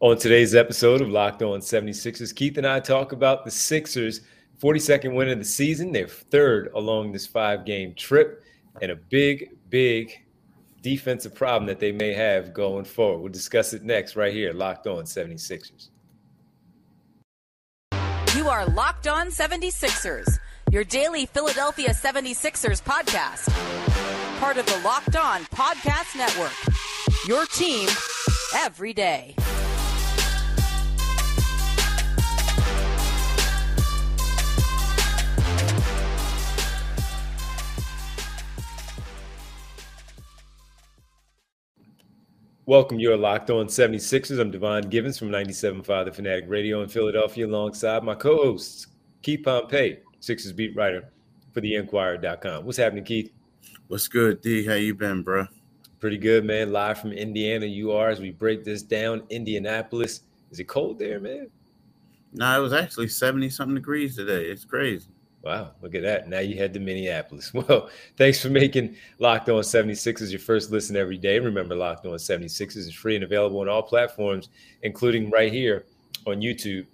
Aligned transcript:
On 0.00 0.16
today's 0.16 0.54
episode 0.54 1.00
of 1.00 1.08
Locked 1.08 1.42
On 1.42 1.58
76ers, 1.58 2.32
Keith 2.32 2.56
and 2.56 2.64
I 2.64 2.78
talk 2.78 3.10
about 3.10 3.44
the 3.44 3.50
Sixers' 3.50 4.20
42nd 4.62 5.12
win 5.12 5.28
of 5.28 5.40
the 5.40 5.44
season, 5.44 5.90
their 5.90 6.06
third 6.06 6.70
along 6.76 7.10
this 7.10 7.26
five 7.26 7.64
game 7.64 7.94
trip, 7.94 8.44
and 8.80 8.92
a 8.92 8.96
big, 8.96 9.56
big 9.70 10.24
defensive 10.82 11.34
problem 11.34 11.66
that 11.66 11.80
they 11.80 11.90
may 11.90 12.12
have 12.12 12.54
going 12.54 12.84
forward. 12.84 13.18
We'll 13.18 13.32
discuss 13.32 13.72
it 13.72 13.82
next, 13.82 14.14
right 14.14 14.32
here, 14.32 14.52
Locked 14.52 14.86
On 14.86 15.02
76ers. 15.02 15.88
You 18.36 18.48
are 18.48 18.66
Locked 18.66 19.08
On 19.08 19.26
76ers, 19.26 20.38
your 20.70 20.84
daily 20.84 21.26
Philadelphia 21.26 21.88
76ers 21.88 22.80
podcast. 22.80 23.48
Part 24.38 24.58
of 24.58 24.66
the 24.66 24.80
Locked 24.84 25.16
On 25.16 25.40
Podcast 25.46 26.16
Network. 26.16 26.54
Your 27.26 27.46
team 27.46 27.88
every 28.54 28.92
day. 28.92 29.34
Welcome. 42.68 43.00
You're 43.00 43.16
locked 43.16 43.48
on 43.48 43.66
76ers. 43.66 44.38
I'm 44.38 44.50
Devon 44.50 44.90
Givens 44.90 45.18
from 45.18 45.30
97.5 45.30 46.04
The 46.04 46.12
Fanatic 46.12 46.44
Radio 46.48 46.82
in 46.82 46.90
Philadelphia, 46.90 47.46
alongside 47.46 48.04
my 48.04 48.14
co 48.14 48.36
hosts, 48.36 48.88
Keith 49.22 49.40
Pompey, 49.42 50.00
Sixers 50.20 50.52
beat 50.52 50.76
writer 50.76 51.10
for 51.54 51.62
the 51.62 51.76
Inquirer.com. 51.76 52.66
What's 52.66 52.76
happening, 52.76 53.04
Keith? 53.04 53.32
What's 53.86 54.06
good, 54.06 54.42
D? 54.42 54.66
How 54.66 54.74
you 54.74 54.94
been, 54.94 55.22
bro? 55.22 55.46
Pretty 55.98 56.18
good, 56.18 56.44
man. 56.44 56.70
Live 56.70 57.00
from 57.00 57.12
Indiana, 57.12 57.64
you 57.64 57.92
are 57.92 58.10
as 58.10 58.20
we 58.20 58.32
break 58.32 58.64
this 58.64 58.82
down. 58.82 59.22
Indianapolis. 59.30 60.20
Is 60.50 60.60
it 60.60 60.68
cold 60.68 60.98
there, 60.98 61.20
man? 61.20 61.48
No, 62.34 62.58
it 62.58 62.62
was 62.62 62.74
actually 62.74 63.08
70 63.08 63.48
something 63.48 63.76
degrees 63.76 64.14
today. 64.14 64.44
It's 64.44 64.66
crazy. 64.66 65.08
Wow, 65.42 65.70
look 65.82 65.94
at 65.94 66.02
that. 66.02 66.28
Now 66.28 66.40
you 66.40 66.56
head 66.56 66.74
to 66.74 66.80
Minneapolis. 66.80 67.52
Well, 67.54 67.90
thanks 68.16 68.42
for 68.42 68.50
making 68.50 68.96
Locked 69.18 69.48
On 69.48 69.62
76ers 69.62 70.30
your 70.30 70.40
first 70.40 70.70
listen 70.70 70.96
every 70.96 71.16
day. 71.16 71.38
Remember, 71.38 71.74
Locked 71.74 72.06
On 72.06 72.12
76ers 72.12 72.76
is 72.76 72.94
free 72.94 73.14
and 73.14 73.24
available 73.24 73.60
on 73.60 73.68
all 73.68 73.82
platforms, 73.82 74.48
including 74.82 75.30
right 75.30 75.52
here 75.52 75.86
on 76.26 76.40
YouTube. 76.40 76.86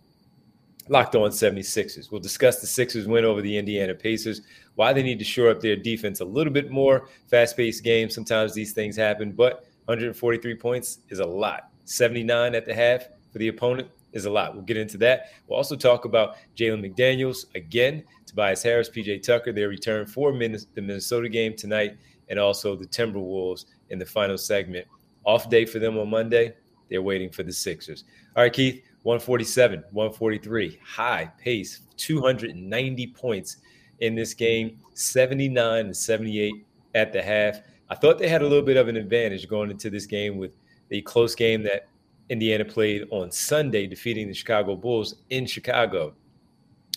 Locked 0.89 1.15
On 1.15 1.31
76ers. 1.31 2.12
We'll 2.12 2.20
discuss 2.20 2.61
the 2.61 2.67
Sixers 2.67 3.06
win 3.06 3.25
over 3.25 3.41
the 3.41 3.56
Indiana 3.56 3.95
Pacers, 3.95 4.42
why 4.75 4.92
they 4.92 5.03
need 5.03 5.19
to 5.19 5.25
shore 5.25 5.48
up 5.48 5.61
their 5.61 5.77
defense 5.77 6.20
a 6.20 6.25
little 6.25 6.53
bit 6.53 6.70
more, 6.70 7.09
fast 7.28 7.56
paced 7.56 7.83
game. 7.83 8.11
Sometimes 8.11 8.53
these 8.53 8.75
things 8.75 8.95
happen, 8.95 9.33
but 9.33 9.65
143 9.87 10.55
points 10.56 10.98
is 11.09 11.20
a 11.20 11.27
lot. 11.27 11.70
79 11.87 12.55
at 12.55 12.67
the 12.67 12.75
half 12.75 13.06
for 13.33 13.39
the 13.39 13.48
opponent 13.48 13.89
is 14.14 14.24
a 14.24 14.30
lot. 14.30 14.54
We'll 14.54 14.64
get 14.64 14.76
into 14.76 14.96
that. 14.98 15.30
We'll 15.46 15.58
also 15.58 15.76
talk 15.76 16.04
about 16.04 16.36
Jalen 16.56 16.88
McDaniels 16.88 17.46
again, 17.54 18.04
Tobias 18.26 18.62
Harris, 18.62 18.88
PJ 18.88 19.22
Tucker, 19.22 19.52
their 19.52 19.68
return 19.68 20.06
for 20.06 20.32
the 20.32 20.66
Minnesota 20.76 21.28
game 21.28 21.54
tonight, 21.54 21.98
and 22.28 22.38
also 22.38 22.74
the 22.74 22.86
Timberwolves 22.86 23.66
in 23.90 23.98
the 23.98 24.06
final 24.06 24.38
segment. 24.38 24.86
Off 25.24 25.50
day 25.50 25.66
for 25.66 25.78
them 25.78 25.98
on 25.98 26.08
Monday. 26.08 26.54
They're 26.88 27.02
waiting 27.02 27.30
for 27.30 27.42
the 27.42 27.52
Sixers. 27.52 28.04
All 28.36 28.42
right, 28.42 28.52
Keith, 28.52 28.82
147, 29.02 29.84
143, 29.90 30.78
high 30.82 31.30
pace, 31.38 31.80
290 31.96 33.06
points 33.08 33.58
in 34.00 34.14
this 34.14 34.34
game, 34.34 34.78
79 34.94 35.86
and 35.86 35.96
78 35.96 36.52
at 36.94 37.12
the 37.12 37.22
half. 37.22 37.60
I 37.90 37.94
thought 37.94 38.18
they 38.18 38.28
had 38.28 38.42
a 38.42 38.46
little 38.46 38.64
bit 38.64 38.76
of 38.76 38.88
an 38.88 38.96
advantage 38.96 39.48
going 39.48 39.70
into 39.70 39.90
this 39.90 40.06
game 40.06 40.36
with 40.36 40.56
the 40.88 41.02
close 41.02 41.34
game 41.34 41.62
that 41.64 41.86
Indiana 42.30 42.64
played 42.64 43.06
on 43.11 43.30
Sunday, 43.30 43.86
defeating 43.86 44.28
the 44.28 44.34
Chicago 44.34 44.77
Bulls 44.77 45.17
in 45.30 45.47
Chicago. 45.47 46.14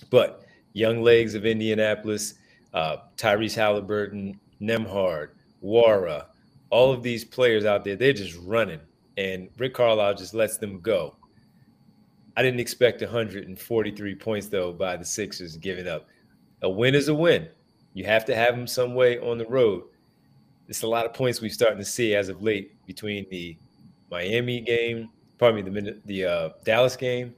But 0.09 0.45
young 0.73 1.02
legs 1.02 1.36
of 1.36 1.45
Indianapolis, 1.45 2.36
uh, 2.74 2.97
Tyrese 3.18 3.56
Halliburton, 3.56 4.40
Nembhard, 4.62 5.29
Nwora, 5.63 6.25
all 6.69 6.91
of 6.91 7.03
these 7.03 7.25
players 7.25 7.66
out 7.66 7.84
there, 7.84 7.96
they're 7.96 8.13
just 8.13 8.38
running. 8.44 8.79
And 9.18 9.50
Rick 9.57 9.74
Carlisle 9.74 10.16
just 10.16 10.34
lets 10.34 10.57
them 10.57 10.79
go. 10.79 11.16
I 12.35 12.44
didn't 12.44 12.59
expect 12.59 13.01
143 13.01 14.16
points, 14.16 14.47
though, 14.47 14.72
by 14.72 14.96
the 14.96 15.06
Sixers 15.06 15.57
giving 15.57 15.88
up. 15.88 16.07
A 16.62 16.69
win 16.69 16.94
is 16.94 17.07
a 17.07 17.13
win. 17.13 17.47
You 17.94 18.06
have 18.06 18.25
to 18.25 18.35
have 18.35 18.56
them 18.56 18.68
some 18.68 18.94
way 18.94 19.18
on 19.19 19.40
the 19.40 19.47
road. 19.47 19.85
It's 20.68 20.84
a 20.84 20.88
lot 20.88 21.06
of 21.06 21.13
points 21.13 21.41
we've 21.41 21.51
starting 21.51 21.80
to 21.80 21.85
see 21.85 22.13
as 22.13 22.30
of 22.30 22.44
late 22.44 22.74
between 22.85 23.25
the 23.31 23.57
Miami 24.12 24.62
game, 24.62 25.09
pardon 25.38 25.74
me, 25.74 25.81
the 25.81 25.98
the 26.06 26.25
uh, 26.25 26.50
Dallas 26.64 26.96
game, 26.96 27.34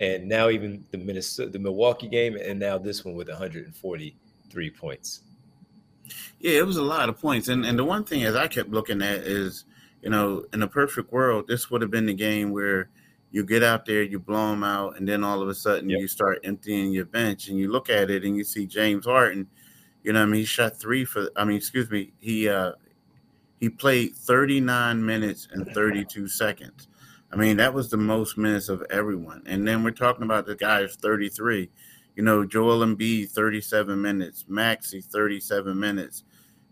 and 0.00 0.28
now 0.28 0.48
even 0.48 0.84
the 0.90 0.98
Minnesota, 0.98 1.50
the 1.50 1.58
Milwaukee 1.58 2.08
game, 2.08 2.36
and 2.36 2.58
now 2.58 2.78
this 2.78 3.04
one 3.04 3.14
with 3.14 3.28
143 3.28 4.70
points. 4.70 5.20
Yeah, 6.40 6.58
it 6.58 6.66
was 6.66 6.76
a 6.76 6.82
lot 6.82 7.08
of 7.08 7.18
points, 7.18 7.48
and 7.48 7.64
and 7.64 7.78
the 7.78 7.84
one 7.84 8.04
thing 8.04 8.24
as 8.24 8.36
I 8.36 8.48
kept 8.48 8.70
looking 8.70 9.02
at 9.02 9.20
is, 9.20 9.64
you 10.02 10.10
know, 10.10 10.44
in 10.52 10.62
a 10.62 10.68
perfect 10.68 11.12
world, 11.12 11.46
this 11.48 11.70
would 11.70 11.82
have 11.82 11.90
been 11.90 12.06
the 12.06 12.14
game 12.14 12.50
where 12.50 12.90
you 13.30 13.44
get 13.44 13.64
out 13.64 13.84
there, 13.84 14.02
you 14.02 14.18
blow 14.18 14.50
them 14.50 14.62
out, 14.62 14.96
and 14.96 15.08
then 15.08 15.24
all 15.24 15.42
of 15.42 15.48
a 15.48 15.54
sudden 15.54 15.90
yep. 15.90 16.00
you 16.00 16.06
start 16.06 16.38
emptying 16.44 16.92
your 16.92 17.06
bench, 17.06 17.48
and 17.48 17.58
you 17.58 17.70
look 17.70 17.90
at 17.90 18.10
it 18.10 18.24
and 18.24 18.36
you 18.36 18.44
see 18.44 18.66
James 18.66 19.06
Harden. 19.06 19.48
You 20.02 20.12
know, 20.12 20.22
I 20.22 20.26
mean, 20.26 20.40
he 20.40 20.44
shot 20.44 20.78
three 20.78 21.04
for. 21.04 21.30
I 21.34 21.44
mean, 21.44 21.56
excuse 21.56 21.90
me, 21.90 22.12
he 22.18 22.48
uh 22.48 22.72
he 23.60 23.70
played 23.70 24.14
39 24.14 25.04
minutes 25.04 25.48
and 25.50 25.66
32 25.68 26.28
seconds. 26.28 26.88
I 27.34 27.36
mean, 27.36 27.56
that 27.56 27.74
was 27.74 27.90
the 27.90 27.96
most 27.96 28.38
minutes 28.38 28.68
of 28.68 28.84
everyone. 28.90 29.42
And 29.46 29.66
then 29.66 29.82
we're 29.82 29.90
talking 29.90 30.22
about 30.22 30.46
the 30.46 30.54
guys 30.54 30.94
33. 30.94 31.68
You 32.14 32.22
know, 32.22 32.44
Joel 32.44 32.86
Embiid, 32.86 33.30
37 33.30 34.00
minutes. 34.00 34.44
Maxey, 34.48 35.00
37 35.00 35.78
minutes. 35.78 36.22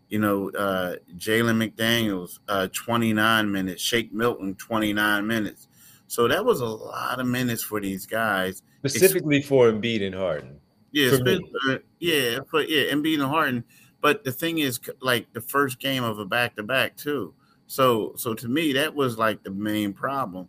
You 0.08 0.20
know, 0.20 0.50
uh, 0.50 0.96
Jalen 1.16 1.68
McDaniels, 1.68 2.38
uh, 2.48 2.68
29 2.72 3.50
minutes. 3.50 3.82
Shake 3.82 4.12
Milton, 4.12 4.54
29 4.54 5.26
minutes. 5.26 5.66
So 6.06 6.28
that 6.28 6.44
was 6.44 6.60
a 6.60 6.66
lot 6.66 7.18
of 7.18 7.26
minutes 7.26 7.62
for 7.62 7.80
these 7.80 8.06
guys. 8.06 8.62
Specifically 8.86 9.38
it's, 9.38 9.48
for 9.48 9.72
Embiid 9.72 10.06
and 10.06 10.14
Harden. 10.14 10.60
Yeah, 10.92 11.12
uh, 11.12 11.78
yeah, 11.98 12.38
but 12.52 12.68
yeah, 12.68 12.92
Embiid 12.92 13.14
and 13.14 13.22
Harden. 13.22 13.64
But 14.00 14.22
the 14.22 14.30
thing 14.30 14.58
is, 14.58 14.78
like 15.00 15.32
the 15.32 15.40
first 15.40 15.80
game 15.80 16.04
of 16.04 16.18
a 16.18 16.24
back 16.24 16.56
to 16.56 16.62
back 16.62 16.96
too. 16.96 17.34
So 17.72 18.12
so 18.16 18.34
to 18.34 18.48
me 18.48 18.74
that 18.74 18.94
was 18.94 19.16
like 19.16 19.42
the 19.42 19.50
main 19.50 19.94
problem. 19.94 20.46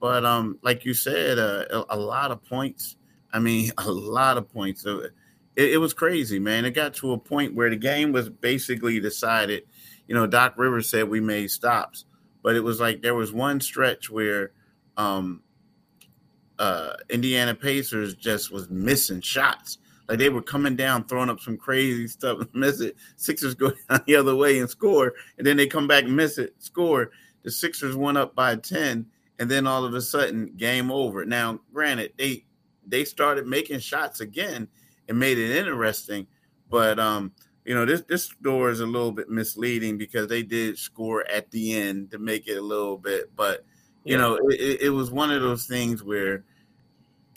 But 0.00 0.26
um, 0.26 0.58
like 0.62 0.84
you 0.84 0.92
said, 0.92 1.38
uh, 1.38 1.64
a, 1.70 1.96
a, 1.96 1.98
lot 1.98 2.30
of 2.30 2.44
points. 2.44 2.96
I 3.32 3.38
mean, 3.38 3.72
a 3.78 3.90
lot 3.90 4.36
of 4.36 4.52
points. 4.52 4.84
It, 4.84 5.12
it, 5.56 5.78
was 5.78 5.94
crazy, 5.94 6.38
man. 6.38 6.66
It 6.66 6.72
got 6.72 6.92
to 6.96 7.12
a 7.12 7.18
point 7.18 7.54
where 7.54 7.70
the 7.70 7.76
game 7.76 8.12
was 8.12 8.28
basically 8.28 9.00
decided. 9.00 9.62
You 10.06 10.14
know, 10.14 10.26
Doc 10.26 10.54
Rivers 10.58 10.90
said 10.90 11.08
we 11.08 11.20
made 11.20 11.50
stops, 11.50 12.04
but 12.42 12.54
it 12.54 12.60
was 12.60 12.80
like 12.80 13.00
there 13.00 13.14
was 13.14 13.32
one 13.32 13.60
stretch 13.60 14.10
where 14.10 14.52
um, 14.98 15.42
uh, 16.58 16.92
Indiana 17.08 17.54
Pacers 17.54 18.14
just 18.14 18.52
was 18.52 18.68
missing 18.68 19.22
shots. 19.22 19.78
Like 20.08 20.18
they 20.18 20.30
were 20.30 20.42
coming 20.42 20.76
down, 20.76 21.04
throwing 21.04 21.28
up 21.28 21.40
some 21.40 21.56
crazy 21.56 22.08
stuff, 22.08 22.46
miss 22.52 22.80
it. 22.80 22.96
Sixers 23.16 23.54
go 23.54 23.72
down 23.90 24.00
the 24.06 24.16
other 24.16 24.34
way 24.34 24.58
and 24.58 24.70
score, 24.70 25.14
and 25.36 25.46
then 25.46 25.56
they 25.56 25.66
come 25.66 25.86
back, 25.86 26.06
miss 26.06 26.38
it, 26.38 26.54
score. 26.58 27.10
The 27.42 27.50
Sixers 27.50 27.96
went 27.96 28.18
up 28.18 28.34
by 28.34 28.56
ten, 28.56 29.06
and 29.38 29.50
then 29.50 29.66
all 29.66 29.84
of 29.84 29.94
a 29.94 30.00
sudden, 30.00 30.54
game 30.56 30.90
over. 30.90 31.24
Now, 31.24 31.60
granted, 31.72 32.12
they 32.16 32.44
they 32.86 33.04
started 33.04 33.46
making 33.46 33.80
shots 33.80 34.20
again 34.20 34.68
and 35.08 35.18
made 35.18 35.38
it 35.38 35.56
interesting, 35.56 36.26
but 36.70 36.98
um, 36.98 37.32
you 37.64 37.74
know, 37.74 37.84
this 37.84 38.02
this 38.08 38.24
score 38.24 38.70
is 38.70 38.80
a 38.80 38.86
little 38.86 39.12
bit 39.12 39.28
misleading 39.28 39.98
because 39.98 40.26
they 40.26 40.42
did 40.42 40.78
score 40.78 41.28
at 41.30 41.50
the 41.50 41.74
end 41.74 42.10
to 42.12 42.18
make 42.18 42.48
it 42.48 42.56
a 42.56 42.62
little 42.62 42.96
bit, 42.96 43.30
but 43.36 43.64
you 44.04 44.14
yeah. 44.14 44.22
know, 44.22 44.38
it, 44.48 44.80
it 44.80 44.90
was 44.90 45.10
one 45.10 45.30
of 45.30 45.42
those 45.42 45.66
things 45.66 46.02
where 46.02 46.44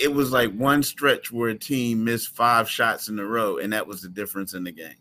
it 0.02 0.14
was 0.14 0.32
like 0.32 0.54
one 0.54 0.84
stretch 0.84 1.32
where 1.32 1.50
a 1.50 1.58
team 1.58 2.04
missed 2.04 2.36
five 2.36 2.70
shots 2.70 3.08
in 3.08 3.20
a 3.20 3.26
row, 3.26 3.58
and 3.58 3.72
that 3.74 3.86
was 3.86 4.02
the 4.02 4.10
difference 4.10 4.54
in 4.54 4.64
the 4.64 4.72
game. 4.72 4.96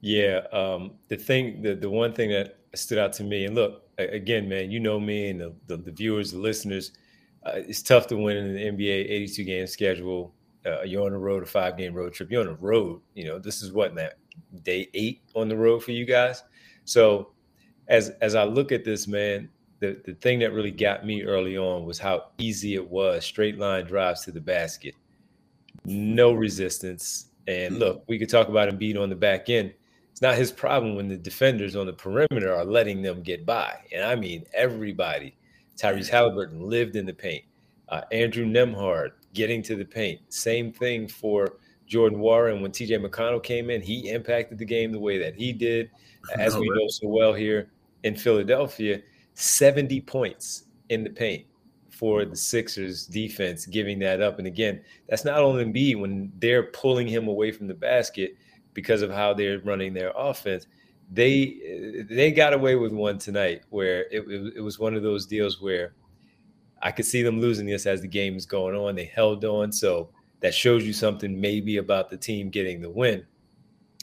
Yeah, 0.00 0.42
um, 0.52 0.92
the 1.08 1.16
thing, 1.16 1.62
the 1.62 1.74
the 1.74 1.90
one 1.90 2.12
thing 2.12 2.30
that 2.30 2.58
stood 2.74 2.98
out 2.98 3.12
to 3.14 3.24
me, 3.24 3.44
and 3.44 3.54
look 3.54 3.82
again, 3.98 4.48
man, 4.48 4.70
you 4.70 4.80
know 4.80 5.00
me 5.00 5.30
and 5.30 5.40
the, 5.40 5.54
the, 5.66 5.76
the 5.76 5.92
viewers, 5.92 6.32
the 6.32 6.38
listeners. 6.38 6.92
Uh, 7.44 7.52
it's 7.54 7.82
tough 7.82 8.06
to 8.08 8.16
win 8.16 8.36
in 8.36 8.54
the 8.54 8.60
NBA 8.60 9.10
82 9.10 9.44
game 9.44 9.66
schedule. 9.66 10.34
Uh, 10.64 10.82
you're 10.82 11.06
on 11.06 11.12
the 11.12 11.18
road, 11.18 11.42
a 11.42 11.46
five 11.46 11.76
game 11.76 11.94
road 11.94 12.12
trip. 12.12 12.30
You're 12.30 12.40
on 12.40 12.48
the 12.48 12.54
road. 12.54 13.00
You 13.14 13.24
know, 13.24 13.38
this 13.38 13.62
is 13.62 13.72
what 13.72 13.94
that 13.94 14.18
day 14.62 14.88
eight 14.94 15.22
on 15.34 15.48
the 15.48 15.56
road 15.56 15.82
for 15.84 15.92
you 15.92 16.04
guys. 16.04 16.42
So, 16.84 17.32
as 17.88 18.10
as 18.20 18.34
I 18.34 18.44
look 18.44 18.72
at 18.72 18.84
this, 18.84 19.06
man, 19.06 19.48
the, 19.80 20.00
the 20.04 20.14
thing 20.14 20.38
that 20.40 20.52
really 20.52 20.70
got 20.70 21.04
me 21.04 21.22
early 21.22 21.56
on 21.56 21.84
was 21.84 21.98
how 21.98 22.26
easy 22.38 22.74
it 22.74 22.88
was 22.88 23.24
straight 23.24 23.58
line 23.58 23.84
drives 23.84 24.22
to 24.22 24.32
the 24.32 24.40
basket, 24.40 24.94
no 25.84 26.32
resistance. 26.32 27.26
And 27.46 27.74
mm-hmm. 27.74 27.82
look, 27.82 28.04
we 28.08 28.18
could 28.18 28.30
talk 28.30 28.48
about 28.48 28.68
him 28.68 28.76
being 28.78 28.96
on 28.96 29.08
the 29.08 29.16
back 29.16 29.50
end. 29.50 29.72
It's 30.10 30.22
not 30.22 30.36
his 30.36 30.50
problem 30.50 30.96
when 30.96 31.08
the 31.08 31.16
defenders 31.16 31.76
on 31.76 31.86
the 31.86 31.92
perimeter 31.92 32.54
are 32.54 32.64
letting 32.64 33.02
them 33.02 33.22
get 33.22 33.44
by. 33.44 33.76
And 33.92 34.02
I 34.02 34.14
mean, 34.14 34.46
everybody 34.54 35.36
Tyrese 35.76 36.08
Halliburton 36.08 36.60
lived 36.60 36.96
in 36.96 37.06
the 37.06 37.12
paint. 37.12 37.44
Uh, 37.88 38.02
Andrew 38.10 38.46
Nembhard 38.46 39.10
getting 39.34 39.62
to 39.64 39.76
the 39.76 39.84
paint. 39.84 40.20
Same 40.32 40.72
thing 40.72 41.06
for 41.06 41.58
Jordan 41.86 42.18
Nwora. 42.18 42.60
When 42.60 42.72
TJ 42.72 43.04
McConnell 43.04 43.42
came 43.42 43.70
in, 43.70 43.80
he 43.80 44.10
impacted 44.10 44.58
the 44.58 44.64
game 44.64 44.90
the 44.90 44.98
way 44.98 45.18
that 45.18 45.34
he 45.34 45.52
did. 45.52 45.90
As 46.36 46.56
we 46.56 46.68
know 46.68 46.88
so 46.88 47.06
well 47.06 47.32
here 47.32 47.70
in 48.02 48.16
Philadelphia, 48.16 49.00
70 49.36 50.00
points 50.00 50.64
in 50.88 51.04
the 51.04 51.10
paint 51.10 51.44
for 51.90 52.24
the 52.24 52.36
Sixers 52.36 53.06
defense, 53.06 53.66
giving 53.66 53.98
that 53.98 54.20
up. 54.20 54.38
And 54.38 54.46
again, 54.46 54.82
that's 55.08 55.24
not 55.24 55.40
only 55.40 55.64
Embiid 55.64 56.00
when 56.00 56.32
they're 56.38 56.64
pulling 56.64 57.06
him 57.06 57.28
away 57.28 57.52
from 57.52 57.68
the 57.68 57.74
basket 57.74 58.36
because 58.72 59.02
of 59.02 59.10
how 59.10 59.34
they're 59.34 59.60
running 59.60 59.92
their 59.92 60.12
offense. 60.16 60.66
They 61.12 62.04
they 62.10 62.32
got 62.32 62.52
away 62.52 62.74
with 62.74 62.92
one 62.92 63.18
tonight 63.18 63.62
where 63.70 64.02
it, 64.10 64.24
it, 64.26 64.54
it 64.56 64.60
was 64.60 64.78
one 64.78 64.94
of 64.94 65.02
those 65.02 65.26
deals 65.26 65.60
where 65.60 65.94
I 66.82 66.90
could 66.90 67.06
see 67.06 67.22
them 67.22 67.40
losing 67.40 67.66
this 67.66 67.86
as 67.86 68.00
the 68.00 68.08
game 68.08 68.36
is 68.36 68.46
going 68.46 68.74
on. 68.74 68.94
They 68.94 69.04
held 69.04 69.44
on, 69.44 69.70
so 69.70 70.10
that 70.40 70.54
shows 70.54 70.84
you 70.84 70.92
something 70.92 71.40
maybe 71.40 71.76
about 71.76 72.10
the 72.10 72.16
team 72.16 72.50
getting 72.50 72.80
the 72.80 72.90
win. 72.90 73.24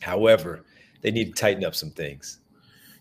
However, 0.02 0.64
they 1.02 1.12
need 1.12 1.36
to 1.36 1.42
tighten 1.42 1.66
up 1.66 1.76
some 1.76 1.92
things. 1.92 2.40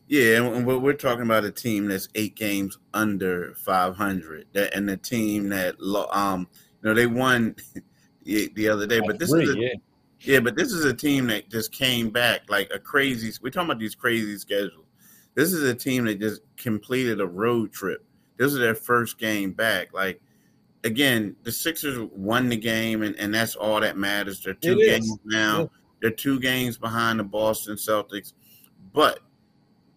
Yeah, 0.08 0.42
and 0.42 0.66
we're 0.66 0.92
talking 0.92 1.22
about 1.22 1.44
a 1.44 1.50
team 1.50 1.88
that's 1.88 2.08
eight 2.14 2.34
games 2.34 2.76
under 2.92 3.54
500, 3.54 4.46
and 4.74 4.88
the 4.88 4.96
team 4.96 5.48
that 5.50 5.76
um 6.12 6.48
you 6.82 6.88
know 6.88 6.94
they 6.94 7.06
won 7.06 7.54
the 8.24 8.68
other 8.68 8.86
day, 8.86 9.00
but 9.00 9.18
this 9.18 9.30
three, 9.30 9.44
is 9.44 9.54
a, 9.54 9.58
yeah. 9.58 9.74
yeah, 10.20 10.40
but 10.40 10.56
this 10.56 10.72
is 10.72 10.84
a 10.84 10.94
team 10.94 11.26
that 11.28 11.48
just 11.50 11.72
came 11.72 12.10
back 12.10 12.42
like 12.48 12.70
a 12.74 12.78
crazy. 12.78 13.32
We're 13.42 13.50
talking 13.50 13.70
about 13.70 13.80
these 13.80 13.94
crazy 13.94 14.36
schedules. 14.38 14.86
This 15.34 15.52
is 15.52 15.62
a 15.62 15.74
team 15.74 16.04
that 16.04 16.20
just 16.20 16.42
completed 16.56 17.20
a 17.20 17.26
road 17.26 17.72
trip. 17.72 18.04
This 18.36 18.52
is 18.52 18.58
their 18.58 18.74
first 18.74 19.18
game 19.18 19.52
back. 19.52 19.94
Like 19.94 20.20
again, 20.84 21.36
the 21.42 21.52
Sixers 21.52 21.98
won 22.12 22.48
the 22.48 22.56
game, 22.56 23.02
and, 23.02 23.16
and 23.16 23.34
that's 23.34 23.56
all 23.56 23.80
that 23.80 23.96
matters. 23.96 24.42
They're 24.42 24.54
two 24.54 24.78
it 24.78 24.86
games 24.90 25.06
is. 25.06 25.18
now. 25.24 25.60
Yeah. 25.60 25.66
They're 26.00 26.10
two 26.10 26.40
games 26.40 26.76
behind 26.76 27.20
the 27.20 27.24
Boston 27.24 27.76
Celtics, 27.76 28.32
but 28.92 29.20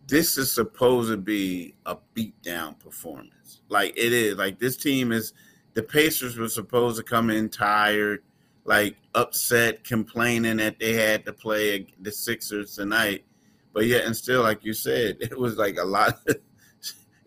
this 0.08 0.38
is 0.38 0.52
supposed 0.52 1.10
to 1.10 1.18
be 1.18 1.76
a 1.86 1.98
beatdown 2.16 2.78
performance. 2.80 3.62
Like 3.70 3.98
it 3.98 4.14
is. 4.14 4.36
Like 4.36 4.60
this 4.60 4.78
team 4.78 5.12
is. 5.12 5.34
The 5.74 5.84
Pacers 5.84 6.38
were 6.38 6.48
supposed 6.48 6.96
to 6.98 7.04
come 7.04 7.30
in 7.30 7.50
tired, 7.50 8.24
like 8.64 8.96
upset, 9.14 9.84
complaining 9.84 10.56
that 10.58 10.80
they 10.80 10.94
had 10.94 11.26
to 11.26 11.34
play 11.34 11.88
the 12.00 12.14
Sixers 12.14 12.76
tonight. 12.76 13.26
But 13.74 13.86
yet, 13.86 14.06
and 14.06 14.16
still, 14.16 14.42
like 14.42 14.64
you 14.64 14.74
said, 14.74 15.18
it 15.22 15.38
was 15.38 15.58
like 15.58 15.78
a 15.78 15.84
lot. 15.84 16.18
it 16.28 16.42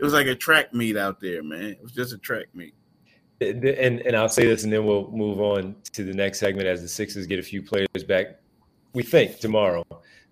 was 0.00 0.14
like 0.14 0.28
a 0.28 0.34
track 0.34 0.72
meet 0.72 0.96
out 0.96 1.20
there, 1.20 1.42
man. 1.42 1.64
It 1.64 1.82
was 1.82 1.92
just 1.92 2.14
a 2.14 2.18
track 2.18 2.46
meet. 2.54 2.74
And 3.40 3.64
and 3.64 4.16
I'll 4.16 4.28
say 4.30 4.46
this, 4.46 4.64
and 4.64 4.72
then 4.72 4.86
we'll 4.86 5.10
move 5.10 5.40
on 5.40 5.76
to 5.92 6.04
the 6.04 6.14
next 6.14 6.40
segment 6.40 6.66
as 6.66 6.80
the 6.80 6.88
Sixers 6.88 7.26
get 7.26 7.38
a 7.38 7.42
few 7.42 7.62
players 7.62 8.04
back. 8.06 8.40
We 8.94 9.02
think 9.02 9.38
tomorrow 9.38 9.84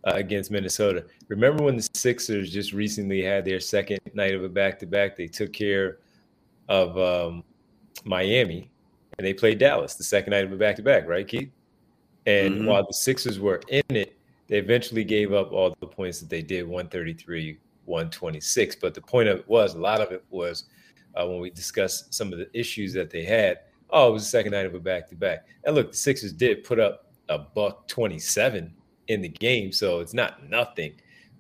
uh, 0.07 0.13
against 0.15 0.51
Minnesota. 0.51 1.05
Remember 1.29 1.65
when 1.65 1.77
the 1.77 1.89
Sixers 1.95 2.53
just 2.53 2.73
recently 2.73 3.23
had 3.23 3.45
their 3.45 3.61
second 3.61 3.99
night 4.15 4.35
of 4.35 4.45
a 4.45 4.49
back 4.49 4.79
to 4.79 4.87
back? 4.87 5.17
They 5.17 5.27
took 5.27 5.53
care 5.53 5.99
of 6.69 6.97
um, 6.97 7.43
Miami 8.05 8.71
and 9.19 9.27
they 9.27 9.35
played 9.35 9.59
Dallas 9.59 9.95
the 9.95 10.05
second 10.05 10.31
night 10.31 10.45
of 10.45 10.53
a 10.53 10.57
back 10.57 10.77
to 10.77 10.83
back, 10.83 11.09
right, 11.09 11.27
Keith? 11.27 11.51
And 12.27 12.55
mm-hmm. 12.55 12.67
while 12.67 12.87
the 12.87 12.93
Sixers 12.93 13.41
were 13.41 13.61
in 13.69 13.83
it, 13.91 14.19
they 14.49 14.59
eventually 14.59 15.05
gave 15.05 15.33
up 15.33 15.53
all 15.53 15.75
the 15.81 15.87
points 15.87 16.21
that 16.21 16.29
they 16.29 16.43
did 16.43 16.63
133, 16.63 17.59
126. 17.85 18.77
But 18.77 18.95
the 18.95 19.01
point 19.01 19.29
of 19.29 19.41
it 19.41 19.49
was 19.49 19.75
a 19.75 19.81
lot 19.81 20.01
of 20.01 20.13
it 20.13 20.25
was 20.31 20.65
uh, 21.15 21.27
when 21.27 21.41
we 21.41 21.51
discussed 21.51 22.15
some 22.15 22.33
of 22.33 22.39
the 22.39 22.49
issues 22.57 22.93
that 22.93 23.11
they 23.11 23.25
had. 23.25 23.61
Oh, 23.91 24.11
it 24.11 24.13
was 24.13 24.25
the 24.25 24.29
second 24.29 24.53
night 24.53 24.67
of 24.67 24.75
a 24.75 24.81
back 24.81 25.09
to 25.09 25.17
back. 25.17 25.47
And 25.65 25.75
look, 25.75 25.93
the 25.93 25.97
Sixers 25.97 26.33
did 26.33 26.65
put 26.65 26.79
up 26.79 27.13
a 27.29 27.39
buck 27.39 27.89
27 27.89 28.73
in 29.09 29.23
the 29.23 29.29
game, 29.29 29.73
so 29.73 30.01
it's 30.01 30.15
not 30.15 30.49
nothing. 30.49 30.93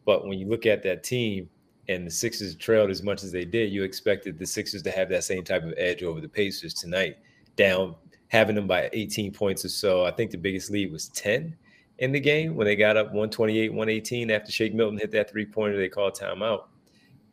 But 0.05 0.27
when 0.27 0.39
you 0.39 0.49
look 0.49 0.67
at 0.67 0.83
that 0.85 1.03
team 1.03 1.49
and 1.89 2.07
the 2.07 2.11
Sixers 2.11 2.55
trailed 2.55 2.91
as 2.91 3.03
much 3.03 3.23
as 3.23 3.33
they 3.33 3.45
did, 3.45 3.73
you 3.73 3.83
expected 3.83 4.39
the 4.39 4.47
Sixers 4.47 4.83
to 4.83 4.91
have 4.91 5.09
that 5.11 5.25
same 5.25 5.45
type 5.45 5.65
of 5.65 5.75
edge 5.77 6.03
over 6.03 6.21
the 6.21 6.29
Pacers 6.29 6.75
tonight, 6.75 7.17
down 7.57 7.95
having 8.29 8.57
them 8.57 8.67
by 8.67 8.91
18 8.93 9.33
points 9.33 9.65
or 9.65 9.69
so. 9.69 10.05
I 10.05 10.11
think 10.11 10.31
the 10.31 10.39
biggest 10.39 10.71
lead 10.71 10.93
was 10.93 11.09
10 11.11 11.57
in 11.99 12.13
the 12.13 12.21
game 12.21 12.55
when 12.55 12.67
they 12.67 12.77
got 12.77 12.97
up 12.97 13.07
128, 13.07 13.71
118 13.71 14.31
after 14.31 14.53
Shake 14.53 14.75
Milton 14.75 14.99
hit 14.99 15.11
that 15.13 15.31
three 15.31 15.47
pointer. 15.47 15.77
They 15.77 15.89
called 15.89 16.15
timeout 16.15 16.65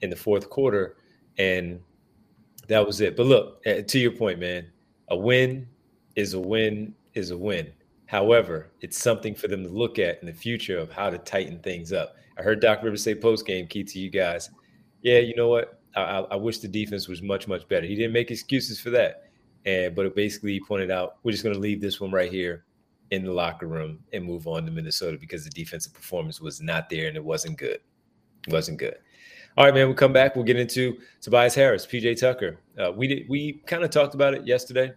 in 0.01 0.09
the 0.09 0.15
fourth 0.15 0.49
quarter, 0.49 0.97
and 1.37 1.79
that 2.67 2.85
was 2.85 3.01
it. 3.01 3.15
But 3.15 3.25
look, 3.25 3.61
eh, 3.65 3.81
to 3.81 3.99
your 3.99 4.11
point, 4.11 4.39
man, 4.39 4.67
a 5.09 5.17
win 5.17 5.67
is 6.15 6.33
a 6.33 6.39
win 6.39 6.93
is 7.13 7.31
a 7.31 7.37
win. 7.37 7.71
However, 8.05 8.71
it's 8.81 8.97
something 8.97 9.33
for 9.33 9.47
them 9.47 9.63
to 9.63 9.69
look 9.69 9.99
at 9.99 10.19
in 10.21 10.27
the 10.27 10.33
future 10.33 10.77
of 10.77 10.91
how 10.91 11.09
to 11.09 11.17
tighten 11.17 11.59
things 11.59 11.91
up. 11.93 12.15
I 12.37 12.41
heard 12.41 12.59
Doc 12.59 12.83
Rivers 12.83 13.03
say 13.03 13.15
post 13.15 13.45
game, 13.45 13.67
key 13.67 13.83
to 13.83 13.99
you 13.99 14.09
guys. 14.09 14.49
Yeah, 15.01 15.19
you 15.19 15.35
know 15.35 15.49
what? 15.49 15.79
I, 15.95 16.19
I, 16.31 16.35
wish 16.35 16.57
the 16.57 16.67
defense 16.67 17.07
was 17.07 17.21
much 17.21 17.47
much 17.47 17.67
better. 17.67 17.85
He 17.85 17.95
didn't 17.95 18.13
make 18.13 18.31
excuses 18.31 18.79
for 18.79 18.89
that, 18.91 19.29
and 19.65 19.95
but 19.95 20.15
basically 20.15 20.53
he 20.53 20.59
pointed 20.59 20.89
out 20.89 21.17
we're 21.23 21.31
just 21.31 21.43
going 21.43 21.53
to 21.53 21.61
leave 21.61 21.81
this 21.81 22.01
one 22.01 22.11
right 22.11 22.31
here 22.31 22.65
in 23.11 23.23
the 23.23 23.31
locker 23.31 23.67
room 23.67 23.99
and 24.11 24.25
move 24.25 24.47
on 24.47 24.65
to 24.65 24.71
Minnesota 24.71 25.17
because 25.19 25.43
the 25.43 25.51
defensive 25.51 25.93
performance 25.93 26.41
was 26.41 26.61
not 26.61 26.89
there 26.89 27.07
and 27.07 27.15
it 27.15 27.23
wasn't 27.23 27.57
good. 27.57 27.79
It 28.47 28.53
wasn't 28.53 28.79
good. 28.79 28.95
All 29.55 29.65
right, 29.65 29.73
man. 29.73 29.85
We'll 29.85 29.95
come 29.95 30.13
back. 30.13 30.35
We'll 30.35 30.45
get 30.45 30.59
into 30.59 30.97
Tobias 31.21 31.53
Harris, 31.53 31.85
PJ 31.85 32.19
Tucker. 32.19 32.59
Uh, 32.77 32.91
we 32.91 33.07
did. 33.07 33.29
We 33.29 33.61
kind 33.67 33.83
of 33.83 33.91
talked 33.91 34.15
about 34.15 34.33
it 34.33 34.47
yesterday 34.47 34.93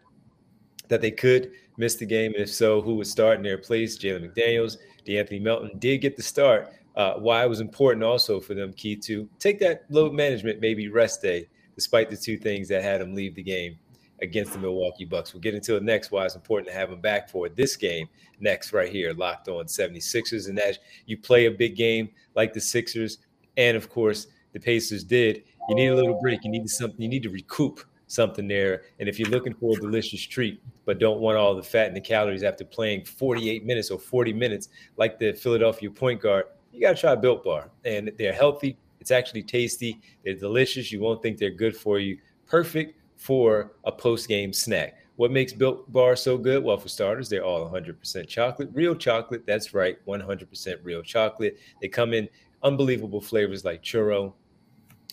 that 0.88 1.00
they 1.00 1.10
could 1.10 1.52
miss 1.76 1.96
the 1.96 2.06
game, 2.06 2.32
and 2.32 2.42
if 2.42 2.50
so, 2.50 2.80
who 2.80 2.94
would 2.96 3.06
start 3.06 3.36
in 3.36 3.42
their 3.42 3.58
place? 3.58 3.98
Jalen 3.98 4.30
McDaniels, 4.30 4.78
De'Anthony 5.06 5.40
Melton 5.40 5.78
did 5.78 5.98
get 5.98 6.16
the 6.16 6.22
start. 6.22 6.72
Uh, 6.96 7.14
why 7.14 7.44
it 7.44 7.48
was 7.48 7.60
important 7.60 8.02
also 8.02 8.40
for 8.40 8.54
them, 8.54 8.72
key 8.72 8.96
to 8.96 9.28
take 9.38 9.58
that 9.60 9.84
load 9.90 10.14
management, 10.14 10.60
maybe 10.60 10.88
rest 10.88 11.20
day, 11.20 11.46
despite 11.74 12.08
the 12.08 12.16
two 12.16 12.38
things 12.38 12.68
that 12.68 12.82
had 12.82 13.00
them 13.02 13.14
leave 13.14 13.34
the 13.34 13.42
game 13.42 13.76
against 14.22 14.54
the 14.54 14.58
Milwaukee 14.58 15.04
Bucks. 15.04 15.34
We'll 15.34 15.42
get 15.42 15.54
into 15.54 15.76
it 15.76 15.82
next. 15.82 16.10
Why 16.10 16.24
it's 16.24 16.34
important 16.34 16.68
to 16.68 16.74
have 16.74 16.88
them 16.88 17.00
back 17.00 17.28
for 17.28 17.50
this 17.50 17.76
game 17.76 18.08
next, 18.40 18.72
right 18.72 18.90
here, 18.90 19.12
locked 19.12 19.48
on 19.48 19.66
76ers. 19.66 20.48
And 20.48 20.58
as 20.58 20.78
you 21.04 21.18
play 21.18 21.46
a 21.46 21.50
big 21.50 21.76
game 21.76 22.08
like 22.34 22.54
the 22.54 22.60
Sixers, 22.60 23.18
and 23.58 23.76
of 23.76 23.90
course 23.90 24.28
the 24.52 24.60
Pacers 24.60 25.04
did, 25.04 25.44
you 25.68 25.74
need 25.74 25.88
a 25.88 25.94
little 25.94 26.18
break. 26.20 26.44
You 26.44 26.50
need 26.50 26.68
something. 26.70 27.00
You 27.00 27.08
need 27.08 27.22
to 27.24 27.30
recoup 27.30 27.84
something 28.06 28.46
there. 28.46 28.82
And 28.98 29.08
if 29.08 29.18
you're 29.18 29.28
looking 29.28 29.54
for 29.54 29.76
a 29.76 29.80
delicious 29.80 30.20
treat, 30.20 30.62
but 30.84 30.98
don't 30.98 31.20
want 31.20 31.36
all 31.36 31.54
the 31.54 31.62
fat 31.62 31.88
and 31.88 31.96
the 31.96 32.00
calories 32.00 32.42
after 32.42 32.64
playing 32.64 33.04
48 33.04 33.64
minutes 33.64 33.90
or 33.90 33.98
40 33.98 34.32
minutes, 34.32 34.68
like 34.96 35.18
the 35.18 35.32
Philadelphia 35.32 35.90
point 35.90 36.20
guard, 36.20 36.46
you 36.72 36.80
got 36.80 36.94
to 36.94 37.00
try 37.00 37.14
Built 37.14 37.44
Bar. 37.44 37.70
And 37.84 38.12
they're 38.18 38.32
healthy. 38.32 38.76
It's 39.00 39.10
actually 39.10 39.42
tasty. 39.42 40.00
They're 40.24 40.34
delicious. 40.34 40.92
You 40.92 41.00
won't 41.00 41.22
think 41.22 41.38
they're 41.38 41.50
good 41.50 41.76
for 41.76 41.98
you. 41.98 42.18
Perfect 42.46 43.00
for 43.16 43.72
a 43.84 43.92
post 43.92 44.28
game 44.28 44.52
snack. 44.52 44.96
What 45.16 45.30
makes 45.30 45.52
Built 45.52 45.90
Bar 45.90 46.14
so 46.14 46.36
good? 46.36 46.62
Well, 46.62 46.76
for 46.76 46.88
starters, 46.88 47.28
they're 47.28 47.44
all 47.44 47.68
100% 47.70 48.28
chocolate, 48.28 48.68
real 48.72 48.94
chocolate. 48.94 49.44
That's 49.46 49.72
right, 49.72 49.96
100% 50.06 50.76
real 50.82 51.02
chocolate. 51.02 51.58
They 51.80 51.88
come 51.88 52.12
in 52.12 52.28
unbelievable 52.62 53.22
flavors 53.22 53.64
like 53.64 53.82
churro, 53.82 54.34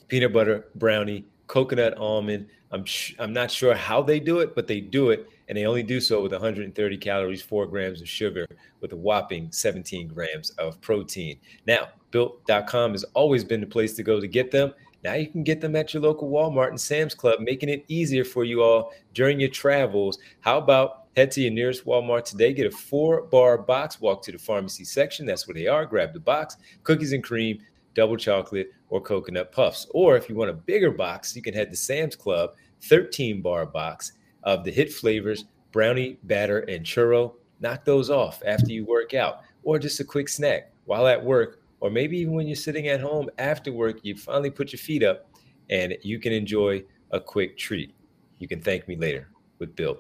peanut 0.10 0.34
butter 0.34 0.66
brownie, 0.76 1.26
coconut 1.48 1.98
almond. 1.98 2.48
I'm 2.72 2.86
sh- 2.86 3.16
I'm 3.20 3.34
not 3.34 3.52
sure 3.52 3.76
how 3.76 4.02
they 4.02 4.20
do 4.20 4.40
it, 4.40 4.56
but 4.56 4.68
they 4.68 4.82
do 4.82 5.12
it, 5.12 5.30
and 5.48 5.58
they 5.58 5.66
only 5.66 5.84
do 5.84 6.00
so 6.00 6.22
with 6.22 6.32
130 6.32 6.98
calories, 6.98 7.42
four 7.42 7.66
grams 7.68 8.02
of 8.02 8.10
sugar, 8.10 8.48
with 8.82 8.94
a 8.94 8.96
whopping 8.98 9.52
17 9.52 10.08
grams 10.08 10.50
of 10.52 10.80
protein. 10.82 11.40
Now, 11.68 11.90
Built.com 12.14 12.92
has 12.92 13.04
always 13.16 13.44
been 13.44 13.60
the 13.60 13.66
place 13.66 13.96
to 13.96 14.04
go 14.04 14.20
to 14.20 14.28
get 14.28 14.52
them. 14.52 14.72
Now 15.04 15.16
you 15.16 15.28
can 15.28 15.44
get 15.44 15.60
them 15.60 15.76
at 15.76 15.94
your 15.94 16.04
local 16.04 16.30
Walmart 16.30 16.70
and 16.70 16.80
Sam's 16.80 17.16
Club, 17.16 17.40
making 17.40 17.70
it 17.70 17.84
easier 17.88 18.24
for 18.24 18.46
you 18.46 18.62
all 18.62 18.94
during 19.16 19.40
your 19.40 19.50
travels. 19.50 20.20
How 20.42 20.60
about 20.60 21.08
head 21.18 21.32
to 21.32 21.42
your 21.42 21.52
nearest 21.52 21.86
Walmart 21.86 22.26
today? 22.26 22.54
Get 22.54 22.68
a 22.68 22.72
four 22.72 23.24
bar 23.24 23.58
box, 23.58 24.00
walk 24.00 24.22
to 24.24 24.32
the 24.32 24.38
pharmacy 24.38 24.86
section. 24.86 25.26
That's 25.26 25.48
where 25.48 25.56
they 25.56 25.66
are. 25.66 25.88
Grab 25.88 26.14
the 26.14 26.20
box, 26.20 26.58
cookies 26.84 27.14
and 27.14 27.24
cream, 27.24 27.60
double 27.96 28.16
chocolate, 28.16 28.72
or 28.94 29.02
coconut 29.02 29.52
puffs. 29.52 29.88
Or 29.90 30.16
if 30.16 30.30
you 30.30 30.36
want 30.36 30.52
a 30.52 30.54
bigger 30.54 30.92
box, 30.92 31.36
you 31.36 31.42
can 31.42 31.56
head 31.56 31.72
to 31.72 31.76
Sam's 31.76 32.16
Club, 32.16 32.52
13 32.84 33.42
bar 33.42 33.66
box 33.66 34.12
of 34.44 34.64
the 34.64 34.70
hit 34.70 34.94
flavors 34.94 35.46
brownie, 35.72 36.20
batter, 36.22 36.60
and 36.60 36.86
churro. 36.86 37.34
Knock 37.60 37.86
those 37.86 38.12
off 38.12 38.44
after 38.46 38.72
you 38.72 38.86
work 38.86 39.16
out, 39.16 39.42
or 39.64 39.80
just 39.80 40.00
a 40.00 40.04
quick 40.04 40.30
snack 40.30 40.72
while 40.86 41.08
at 41.08 41.26
work, 41.26 41.62
or 41.80 41.90
maybe 41.90 42.20
even 42.20 42.36
when 42.36 42.46
you're 42.46 42.56
sitting 42.56 42.88
at 42.88 43.02
home 43.02 43.32
after 43.40 43.72
work, 43.72 43.98
you 44.04 44.16
finally 44.16 44.52
put 44.52 44.72
your 44.72 44.78
feet 44.78 45.02
up 45.02 45.28
and 45.72 45.98
you 46.04 46.20
can 46.20 46.32
enjoy 46.32 46.84
a 47.10 47.20
quick 47.20 47.58
treat. 47.58 47.96
You 48.38 48.48
can 48.48 48.62
thank 48.62 48.88
me 48.88 48.96
later 48.96 49.28
with 49.58 49.76
Bill. 49.76 49.98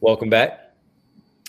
Welcome 0.00 0.28
back. 0.28 0.74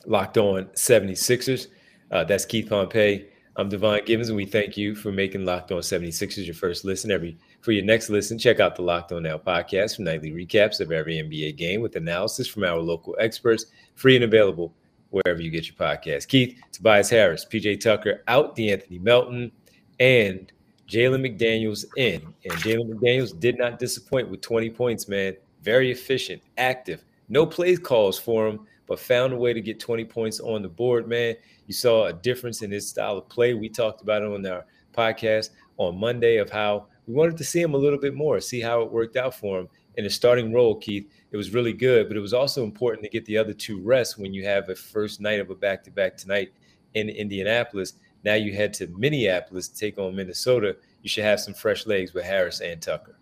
Locked 0.06 0.38
on 0.38 0.68
76ers. 0.76 1.68
Uh, 2.10 2.24
that's 2.24 2.46
Keith 2.46 2.70
Pompey 2.70 3.26
I'm 3.58 3.70
Devon 3.70 4.02
Givens, 4.06 4.28
and 4.28 4.36
we 4.36 4.46
thank 4.46 4.76
you 4.76 4.96
for 4.96 5.14
making 5.14 5.46
Locked 5.46 5.72
On 5.72 5.80
76ers 5.80 6.46
your 6.46 6.54
first 6.54 6.84
listen 6.84 7.10
every 7.10 7.38
For 7.62 7.72
your 7.72 7.86
next 7.86 8.10
listen, 8.10 8.38
check 8.38 8.60
out 8.60 8.76
the 8.76 8.82
Locked 8.82 9.14
On 9.14 9.24
Now 9.24 9.38
podcast 9.38 9.96
for 9.96 10.02
nightly 10.02 10.32
recaps 10.32 10.82
of 10.82 10.92
every 10.92 11.16
NBA 11.16 11.56
game 11.56 11.80
with 11.80 11.96
analysis 11.96 12.50
from 12.50 12.66
our 12.66 12.78
local 12.78 13.16
experts, 13.18 13.68
free 13.96 14.16
and 14.16 14.26
available 14.26 14.74
wherever 15.12 15.42
you 15.42 15.50
get 15.50 15.68
your 15.68 15.76
podcast. 15.76 16.28
Keith, 16.28 16.60
Tobias 16.74 17.10
Harris, 17.10 17.46
PJ 17.46 17.80
Tucker 17.80 18.24
out, 18.28 18.58
De'Anthony 18.58 19.00
Melton, 19.00 19.54
and 20.02 20.52
Jalen 20.90 21.26
McDaniels 21.26 21.86
in. 21.96 22.22
And 22.44 22.54
Jalen 22.56 22.90
McDaniels 22.90 23.40
did 23.40 23.58
not 23.58 23.80
disappoint 23.80 24.30
with 24.30 24.42
20 24.42 24.70
points, 24.72 25.08
man. 25.08 25.34
Very 25.62 25.92
efficient, 25.92 26.42
active. 26.58 27.06
No 27.30 27.46
plays 27.46 27.80
calls 27.80 28.20
for 28.20 28.50
him, 28.50 28.68
but 28.88 29.00
found 29.00 29.34
a 29.34 29.38
way 29.38 29.54
to 29.54 29.62
get 29.62 29.80
20 29.80 30.06
points 30.06 30.40
on 30.40 30.62
the 30.62 30.70
board, 30.70 31.08
man. 31.08 31.36
You 31.68 31.74
saw 31.74 32.06
a 32.06 32.14
difference 32.14 32.62
in 32.62 32.72
his 32.72 32.88
style 32.88 33.18
of 33.18 33.30
play. 33.30 33.54
We 33.54 33.70
talked 33.70 34.02
about 34.02 34.22
it 34.22 34.30
on 34.30 34.46
our 34.46 34.66
podcast 34.94 35.50
on 35.78 35.98
Monday 35.98 36.38
of 36.38 36.50
how 36.50 36.88
we 37.08 37.14
wanted 37.14 37.38
to 37.38 37.44
see 37.44 37.62
him 37.62 37.74
a 37.74 37.78
little 37.78 38.00
bit 38.00 38.14
more, 38.14 38.40
see 38.40 38.62
how 38.62 38.82
it 38.82 38.92
worked 38.92 39.18
out 39.18 39.36
for 39.36 39.60
him 39.60 39.70
in 39.98 40.06
a 40.06 40.10
starting 40.10 40.54
role, 40.54 40.76
Keith. 40.76 41.10
It 41.32 41.38
was 41.38 41.54
really 41.54 41.74
good, 41.74 42.08
but 42.08 42.18
it 42.18 42.22
was 42.22 42.34
also 42.34 42.64
important 42.64 43.04
to 43.04 43.10
get 43.10 43.26
the 43.26 43.38
other 43.38 43.54
two 43.54 43.82
rests 43.82 44.18
when 44.18 44.34
you 44.34 44.46
have 44.46 44.70
a 44.70 44.76
first 44.76 45.22
night 45.22 45.40
of 45.40 45.50
a 45.50 45.56
back 45.56 45.84
to 45.84 45.92
back 45.92 46.18
tonight 46.18 46.54
in 46.94 47.10
Indianapolis. 47.10 47.94
Now 48.24 48.36
you 48.36 48.54
head 48.54 48.74
to 48.76 48.88
Minneapolis 48.88 49.68
to 49.68 49.78
take 49.78 49.98
on 49.98 50.16
Minnesota. 50.16 50.76
You 51.02 51.10
should 51.10 51.26
have 51.26 51.40
some 51.40 51.54
fresh 51.54 51.86
legs 51.86 52.14
with 52.14 52.26
Harris 52.26 52.62
and 52.62 52.82
Tucker. 52.82 53.18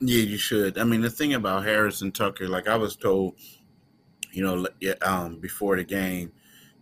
Yeah, 0.00 0.22
you 0.22 0.38
should. 0.38 0.78
I 0.78 0.84
mean, 0.84 1.00
the 1.00 1.10
thing 1.10 1.34
about 1.34 1.64
Harris 1.64 2.02
and 2.02 2.14
Tucker, 2.14 2.48
like 2.48 2.68
I 2.68 2.76
was 2.76 2.96
told, 2.96 3.34
you 4.32 4.42
know, 4.42 4.66
um, 5.02 5.38
before 5.38 5.76
the 5.76 5.84
game, 5.84 6.32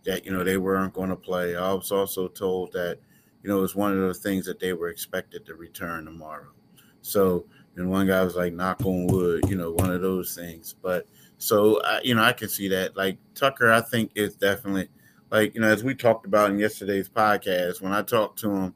that 0.03 0.25
you 0.25 0.31
know 0.31 0.43
they 0.43 0.57
weren't 0.57 0.93
going 0.93 1.09
to 1.09 1.15
play. 1.15 1.55
I 1.55 1.73
was 1.73 1.91
also 1.91 2.27
told 2.27 2.71
that 2.73 2.97
you 3.43 3.49
know 3.49 3.59
it 3.59 3.61
was 3.61 3.75
one 3.75 3.91
of 3.91 4.07
the 4.07 4.13
things 4.13 4.45
that 4.45 4.59
they 4.59 4.73
were 4.73 4.89
expected 4.89 5.45
to 5.45 5.55
return 5.55 6.05
tomorrow. 6.05 6.51
So, 7.01 7.45
and 7.75 7.89
one 7.89 8.07
guy 8.07 8.23
was 8.23 8.35
like, 8.35 8.53
"Knock 8.53 8.85
on 8.85 9.07
wood," 9.07 9.49
you 9.49 9.55
know, 9.55 9.71
one 9.71 9.91
of 9.91 10.01
those 10.01 10.35
things. 10.35 10.75
But 10.81 11.07
so, 11.37 11.81
I, 11.83 12.01
you 12.03 12.15
know, 12.15 12.23
I 12.23 12.33
can 12.33 12.49
see 12.49 12.67
that. 12.69 12.95
Like 12.95 13.17
Tucker, 13.35 13.71
I 13.71 13.81
think 13.81 14.11
is 14.15 14.35
definitely 14.35 14.89
like 15.29 15.53
you 15.53 15.61
know 15.61 15.67
as 15.67 15.83
we 15.83 15.93
talked 15.93 16.25
about 16.25 16.51
in 16.51 16.59
yesterday's 16.59 17.09
podcast 17.09 17.81
when 17.81 17.93
I 17.93 18.01
talked 18.01 18.39
to 18.39 18.49
him 18.49 18.73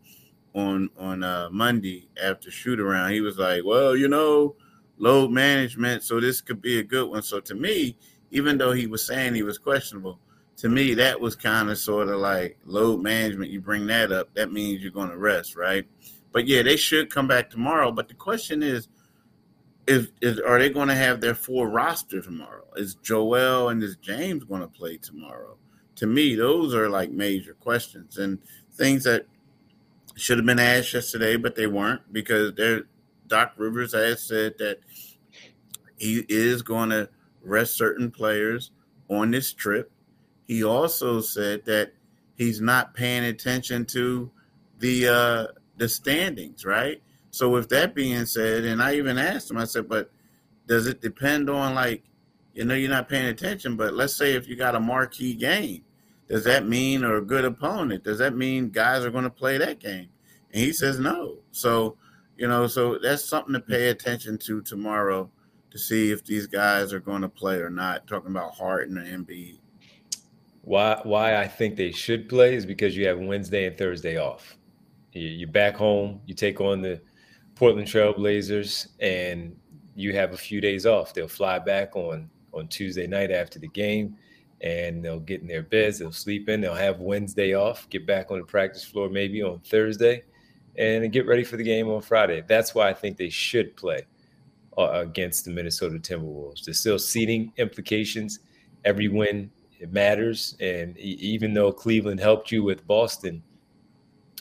on 0.53 0.89
on 0.97 1.23
uh, 1.23 1.49
Monday 1.51 2.09
after 2.21 2.51
shoot 2.51 2.79
around, 2.79 3.11
he 3.11 3.21
was 3.21 3.37
like, 3.37 3.63
"Well, 3.63 3.95
you 3.95 4.07
know, 4.07 4.55
load 4.97 5.31
management, 5.31 6.03
so 6.03 6.19
this 6.19 6.41
could 6.41 6.61
be 6.61 6.79
a 6.79 6.83
good 6.83 7.09
one." 7.09 7.21
So 7.21 7.39
to 7.39 7.55
me, 7.55 7.97
even 8.31 8.57
though 8.57 8.71
he 8.71 8.87
was 8.87 9.05
saying 9.05 9.35
he 9.35 9.43
was 9.43 9.57
questionable, 9.57 10.19
to 10.57 10.69
me 10.69 10.93
that 10.95 11.19
was 11.19 11.35
kind 11.35 11.69
of 11.69 11.77
sort 11.77 12.09
of 12.09 12.19
like 12.19 12.57
load 12.65 13.01
management. 13.01 13.51
You 13.51 13.61
bring 13.61 13.87
that 13.87 14.11
up, 14.11 14.33
that 14.35 14.51
means 14.51 14.81
you're 14.81 14.91
going 14.91 15.09
to 15.09 15.17
rest, 15.17 15.55
right? 15.55 15.85
But 16.31 16.47
yeah, 16.47 16.61
they 16.61 16.77
should 16.77 17.09
come 17.09 17.27
back 17.27 17.49
tomorrow. 17.49 17.91
But 17.91 18.07
the 18.07 18.13
question 18.13 18.63
is, 18.63 18.87
is, 19.87 20.11
is 20.21 20.39
are 20.39 20.59
they 20.59 20.69
going 20.69 20.87
to 20.87 20.95
have 20.95 21.19
their 21.19 21.35
full 21.35 21.65
roster 21.65 22.21
tomorrow? 22.21 22.63
Is 22.75 22.95
Joel 22.95 23.69
and 23.69 23.83
is 23.83 23.97
James 23.97 24.43
going 24.43 24.61
to 24.61 24.67
play 24.67 24.97
tomorrow? 24.97 25.57
To 25.95 26.07
me, 26.07 26.35
those 26.35 26.73
are 26.73 26.89
like 26.89 27.11
major 27.11 27.53
questions 27.55 28.17
and 28.17 28.39
things 28.73 29.03
that 29.03 29.25
should 30.15 30.37
have 30.37 30.45
been 30.45 30.59
asked 30.59 30.93
yesterday, 30.93 31.35
but 31.35 31.55
they 31.55 31.67
weren't 31.67 32.01
because 32.13 32.53
Doc 33.27 33.53
Rivers 33.57 33.93
has 33.93 34.21
said 34.21 34.57
that 34.59 34.79
he 35.97 36.25
is 36.29 36.61
going 36.61 36.89
to 36.89 37.09
rest 37.43 37.77
certain 37.77 38.11
players 38.11 38.71
on 39.09 39.31
this 39.31 39.53
trip. 39.53 39.91
He 40.45 40.63
also 40.63 41.21
said 41.21 41.65
that 41.65 41.93
he's 42.35 42.61
not 42.61 42.93
paying 42.93 43.23
attention 43.23 43.85
to 43.85 44.31
the 44.79 45.07
uh, 45.07 45.47
the 45.77 45.87
standings, 45.87 46.65
right? 46.65 47.01
So 47.31 47.49
with 47.49 47.69
that 47.69 47.95
being 47.95 48.25
said, 48.25 48.65
and 48.65 48.81
I 48.81 48.95
even 48.95 49.17
asked 49.17 49.49
him, 49.49 49.57
I 49.57 49.65
said, 49.65 49.87
but 49.87 50.11
does 50.67 50.87
it 50.87 51.01
depend 51.01 51.49
on 51.49 51.73
like, 51.73 52.03
you 52.53 52.65
know, 52.65 52.73
you're 52.73 52.89
not 52.89 53.07
paying 53.07 53.27
attention, 53.27 53.77
but 53.77 53.93
let's 53.93 54.15
say 54.15 54.33
if 54.33 54.47
you 54.47 54.55
got 54.55 54.75
a 54.75 54.79
marquee 54.79 55.33
game, 55.33 55.83
does 56.27 56.43
that 56.43 56.67
mean 56.67 57.03
or 57.03 57.17
a 57.17 57.21
good 57.21 57.45
opponent? 57.45 58.03
Does 58.03 58.19
that 58.19 58.35
mean 58.35 58.69
guys 58.69 59.05
are 59.05 59.11
going 59.11 59.23
to 59.23 59.29
play 59.29 59.57
that 59.57 59.79
game? 59.79 60.09
And 60.51 60.61
he 60.61 60.73
says 60.73 60.99
no. 60.99 61.37
So, 61.51 61.97
you 62.37 62.47
know, 62.47 62.67
so 62.67 62.97
that's 63.01 63.23
something 63.23 63.53
to 63.53 63.59
pay 63.61 63.89
attention 63.89 64.37
to 64.39 64.61
tomorrow 64.61 65.29
to 65.71 65.79
see 65.79 66.11
if 66.11 66.23
these 66.23 66.47
guys 66.47 66.93
are 66.93 66.99
going 66.99 67.21
to 67.21 67.29
play 67.29 67.57
or 67.57 67.69
not. 67.69 68.07
Talking 68.07 68.31
about 68.31 68.53
Harden 68.53 68.97
and 68.97 69.27
Embiid. 69.27 69.59
Why 70.61 70.99
why 71.03 71.37
I 71.37 71.47
think 71.47 71.75
they 71.75 71.91
should 71.91 72.29
play 72.29 72.55
is 72.55 72.65
because 72.65 72.95
you 72.95 73.07
have 73.07 73.19
Wednesday 73.19 73.65
and 73.65 73.77
Thursday 73.77 74.17
off. 74.17 74.57
You're 75.13 75.49
back 75.49 75.75
home. 75.75 76.21
You 76.25 76.35
take 76.35 76.61
on 76.61 76.81
the 76.81 77.01
Portland 77.55 77.87
Trailblazers, 77.87 78.87
and 78.99 79.55
you 79.95 80.13
have 80.13 80.33
a 80.33 80.37
few 80.37 80.61
days 80.61 80.85
off. 80.85 81.13
They'll 81.13 81.27
fly 81.27 81.59
back 81.59 81.95
on 81.95 82.29
on 82.53 82.67
Tuesday 82.67 83.07
night 83.07 83.31
after 83.31 83.59
the 83.59 83.67
game 83.69 84.17
and 84.61 85.03
they'll 85.03 85.19
get 85.19 85.41
in 85.41 85.47
their 85.47 85.63
beds, 85.63 85.99
they'll 85.99 86.11
sleep 86.11 86.47
in, 86.47 86.61
they'll 86.61 86.75
have 86.75 86.99
Wednesday 86.99 87.55
off, 87.55 87.89
get 87.89 88.05
back 88.05 88.29
on 88.29 88.39
the 88.39 88.45
practice 88.45 88.83
floor 88.83 89.09
maybe 89.09 89.41
on 89.41 89.59
Thursday, 89.61 90.23
and 90.77 91.11
get 91.11 91.25
ready 91.25 91.43
for 91.43 91.57
the 91.57 91.63
game 91.63 91.89
on 91.89 92.01
Friday. 92.01 92.43
That's 92.47 92.75
why 92.75 92.89
I 92.89 92.93
think 92.93 93.17
they 93.17 93.29
should 93.29 93.75
play 93.75 94.05
against 94.77 95.45
the 95.45 95.51
Minnesota 95.51 95.99
Timberwolves. 95.99 96.63
There's 96.63 96.79
still 96.79 96.99
seeding 96.99 97.51
implications. 97.57 98.39
Every 98.85 99.07
win 99.07 99.51
it 99.79 99.91
matters, 99.91 100.55
and 100.59 100.97
even 100.97 101.53
though 101.53 101.71
Cleveland 101.71 102.19
helped 102.19 102.51
you 102.51 102.63
with 102.63 102.85
Boston 102.87 103.43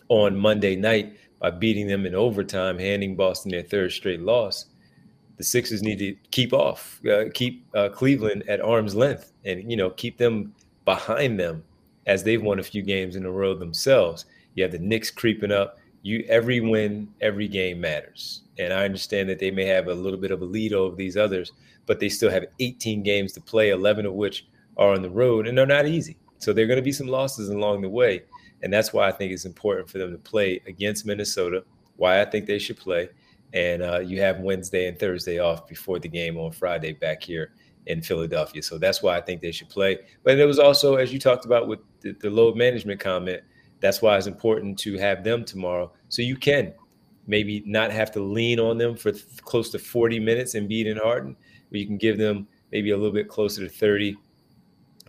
on 0.09 0.37
Monday 0.37 0.77
night 0.77 1.17
by 1.41 1.51
beating 1.51 1.87
them 1.87 2.07
in 2.07 2.15
overtime, 2.15 2.79
handing 2.79 3.17
Boston 3.17 3.51
their 3.51 3.63
third 3.63 3.93
straight 3.93 4.21
loss 4.21 4.67
the 5.41 5.45
Sixers 5.45 5.83
need 5.83 5.99
to 6.01 6.15
keep 6.33 6.53
off, 6.53 7.01
uh, 7.07 7.25
keep 7.33 7.65
uh, 7.75 7.89
Cleveland 7.89 8.45
at 8.47 8.61
arm's 8.61 8.95
length, 8.95 9.33
and 9.47 9.71
you 9.71 9.75
know 9.75 9.89
keep 9.89 10.19
them 10.19 10.55
behind 10.85 11.41
them 11.41 11.65
as 12.05 12.23
they've 12.23 12.43
won 12.43 12.59
a 12.59 12.63
few 12.63 12.83
games 12.83 13.17
in 13.17 13.25
a 13.25 13.31
row 13.31 13.55
themselves. 13.55 14.27
You 14.55 14.65
have 14.65 14.73
the 14.73 14.79
Knicks 14.79 15.11
creeping 15.11 15.51
up. 15.51 15.79
You 16.03 16.25
every 16.29 16.61
win, 16.61 17.09
every 17.21 17.49
game 17.49 17.81
matters, 17.81 18.43
and 18.59 18.73
I 18.73 18.85
understand 18.85 19.29
that 19.29 19.39
they 19.39 19.51
may 19.51 19.67
have 19.67 19.89
a 19.89 19.95
little 19.95 20.19
bit 20.19 20.31
of 20.31 20.41
a 20.43 20.47
lead 20.47 20.73
over 20.73 20.97
these 20.97 21.17
others, 21.17 21.53
but 21.87 22.01
they 22.01 22.09
still 22.09 22.31
have 22.31 22.47
18 22.59 23.03
games 23.03 23.33
to 23.33 23.41
play, 23.41 23.71
11 23.71 24.07
of 24.07 24.15
which 24.15 24.47
are 24.77 24.95
on 24.95 25.03
the 25.03 25.11
road, 25.11 25.47
and 25.47 25.57
they're 25.57 25.67
not 25.67 25.87
easy. 25.87 26.17
So 26.39 26.53
there 26.53 26.65
are 26.65 26.69
going 26.69 26.79
to 26.79 26.83
be 26.83 26.93
some 26.93 27.09
losses 27.09 27.51
along 27.51 27.83
the 27.83 27.89
way, 27.89 28.23
and 28.63 28.73
that's 28.73 28.93
why 28.93 29.09
I 29.09 29.13
think 29.13 29.33
it's 29.33 29.45
important 29.45 29.91
for 29.91 29.99
them 29.99 30.13
to 30.13 30.19
play 30.19 30.63
against 30.67 31.05
Minnesota. 31.05 31.65
Why 31.97 32.23
I 32.23 32.25
think 32.25 32.47
they 32.47 32.59
should 32.59 32.79
play 32.79 33.11
and 33.53 33.83
uh, 33.83 33.99
you 33.99 34.21
have 34.21 34.41
Wednesday 34.41 34.87
and 34.87 34.99
Thursday 34.99 35.39
off 35.39 35.67
before 35.67 35.99
the 35.99 36.09
game 36.09 36.37
on 36.39 36.53
Friday 36.53 36.93
back 36.93 37.23
here 37.23 37.53
in 37.87 38.03
Philadelphia. 38.03 38.63
So 38.63 38.79
that's 38.79 39.03
why 39.03 39.17
I 39.17 39.21
think 39.21 39.41
they 39.41 39.53
should 39.53 39.69
play. 39.69 39.99
But 40.23 40.39
it 40.39 40.45
was 40.45 40.59
also, 40.59 40.97
as 40.97 41.13
you 41.13 41.19
talked 41.19 41.45
about 41.45 41.67
with 41.67 41.81
the, 42.01 42.13
the 42.21 42.31
load 42.31 42.57
management 42.57 43.01
comment, 43.01 43.43
that's 43.81 44.03
why 44.03 44.17
it's 44.17 44.27
important 44.27 44.79
to 44.81 44.99
have 44.99 45.25
them 45.25 45.45
tomorrow, 45.45 45.93
so 46.09 46.23
you 46.23 46.37
can 46.37 46.73
maybe 47.27 47.63
not 47.65 47.91
have 47.91 48.11
to 48.13 48.21
lean 48.21 48.59
on 48.59 48.77
them 48.77 48.97
for 48.97 49.13
th- 49.13 49.25
close 49.43 49.71
to 49.71 49.79
40 49.79 50.19
minutes 50.19 50.55
and 50.55 50.69
beat 50.69 50.87
and 50.87 50.99
Harden, 50.99 51.37
but 51.71 51.79
you 51.79 51.87
can 51.87 51.97
give 51.97 52.19
them 52.19 52.47
maybe 52.73 52.91
a 52.91 52.97
little 52.97 53.13
bit 53.13 53.29
closer 53.29 53.63
to 53.63 53.69
30, 53.69 54.17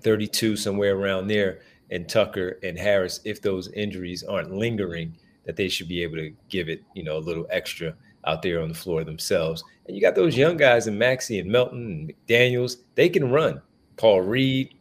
32, 0.01 0.55
somewhere 0.55 0.95
around 0.95 1.27
there. 1.27 1.61
And 1.89 2.07
Tucker 2.07 2.59
and 2.63 2.77
Harris, 2.77 3.19
if 3.25 3.41
those 3.41 3.69
injuries 3.69 4.23
aren't 4.23 4.53
lingering, 4.53 5.17
that 5.45 5.55
they 5.55 5.67
should 5.67 5.87
be 5.87 6.03
able 6.03 6.17
to 6.17 6.31
give 6.47 6.69
it, 6.69 6.83
you 6.93 7.03
know, 7.03 7.17
a 7.17 7.19
little 7.19 7.47
extra 7.49 7.95
out 8.25 8.41
there 8.41 8.61
on 8.61 8.69
the 8.69 8.75
floor 8.75 9.03
themselves. 9.03 9.63
And 9.87 9.95
you 9.95 10.01
got 10.01 10.15
those 10.15 10.37
young 10.37 10.57
guys 10.57 10.87
in 10.87 10.97
Maxey 10.97 11.39
and 11.39 11.51
Melton 11.51 11.85
and 11.85 12.13
McDaniels. 12.13 12.77
They 12.95 13.09
can 13.09 13.31
run. 13.31 13.61
Paul 13.97 14.21
Reed, 14.21 14.75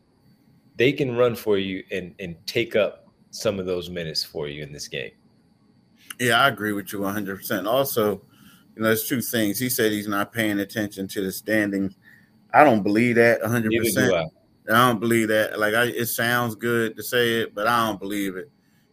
they 0.77 0.93
can 0.93 1.17
run 1.17 1.35
for 1.35 1.59
you 1.59 1.83
and 1.91 2.15
and 2.21 2.37
take 2.47 2.77
up 2.77 3.09
some 3.31 3.59
of 3.59 3.67
those 3.67 3.91
minutes 3.91 4.25
for 4.25 4.49
you 4.49 4.63
in 4.63 4.73
this 4.73 4.89
game. 4.89 5.13
Yeah, 6.19 6.43
I 6.43 6.49
agree 6.49 6.73
with 6.73 6.93
you 6.93 7.01
100%. 7.01 7.67
Also, 7.67 8.23
you 8.77 8.83
know, 8.83 8.89
there's 8.89 9.09
two 9.09 9.21
things. 9.21 9.59
He 9.59 9.69
said 9.69 9.93
he's 9.93 10.09
not 10.09 10.33
paying 10.33 10.61
attention 10.61 11.09
to 11.09 11.23
the 11.23 11.33
standings. 11.33 11.97
I 12.53 12.65
don't 12.65 12.83
believe 12.83 13.17
that 13.17 13.41
100%. 13.43 13.71
Do 13.71 14.15
I. 14.15 14.23
I. 14.23 14.27
don't 14.69 15.01
believe 15.01 15.29
that. 15.29 15.59
Like, 15.59 15.75
I, 15.75 15.85
it 15.85 16.07
sounds 16.07 16.55
good 16.55 16.97
to 16.97 17.03
say 17.03 17.41
it, 17.41 17.55
but 17.55 17.67
I 17.67 17.87
don't 17.87 18.01
believe 18.01 18.37
it. 18.37 18.51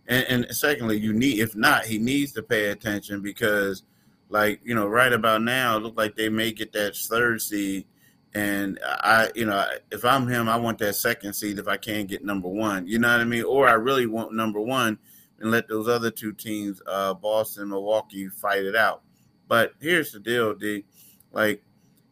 And, 0.07 0.45
and 0.45 0.55
secondly, 0.55 0.97
you 0.97 1.11
need, 1.11 1.39
if 1.39 1.55
not, 1.55 1.85
he 1.85 1.97
needs 1.97 2.31
to 2.33 2.43
pay 2.43 2.69
attention 2.69 3.21
because– 3.21 3.83
like 4.29 4.59
you 4.63 4.75
know 4.75 4.87
right 4.87 5.13
about 5.13 5.41
now 5.41 5.77
it 5.77 5.83
look 5.83 5.97
like 5.97 6.15
they 6.15 6.29
may 6.29 6.51
get 6.51 6.73
that 6.73 6.95
third 6.95 7.41
seed 7.41 7.85
and 8.33 8.79
i 8.83 9.29
you 9.35 9.45
know 9.45 9.65
if 9.91 10.03
i'm 10.03 10.27
him 10.27 10.49
i 10.49 10.55
want 10.55 10.77
that 10.77 10.93
second 10.93 11.33
seed 11.33 11.59
if 11.59 11.67
i 11.67 11.77
can't 11.77 12.07
get 12.07 12.23
number 12.23 12.47
one. 12.47 12.85
You 12.87 12.99
know 12.99 13.09
what 13.11 13.21
i 13.21 13.23
mean? 13.23 13.43
Or 13.43 13.67
i 13.67 13.73
really 13.73 14.05
want 14.05 14.33
number 14.33 14.59
one 14.59 14.97
and 15.39 15.51
let 15.51 15.67
those 15.67 15.87
other 15.87 16.11
two 16.11 16.33
teams 16.33 16.81
uh 16.87 17.13
boston 17.13 17.69
milwaukee 17.69 18.27
fight 18.27 18.63
it 18.63 18.75
out. 18.75 19.01
But 19.47 19.73
here's 19.79 20.11
the 20.11 20.19
deal 20.19 20.53
d. 20.53 20.83
Like 21.31 21.63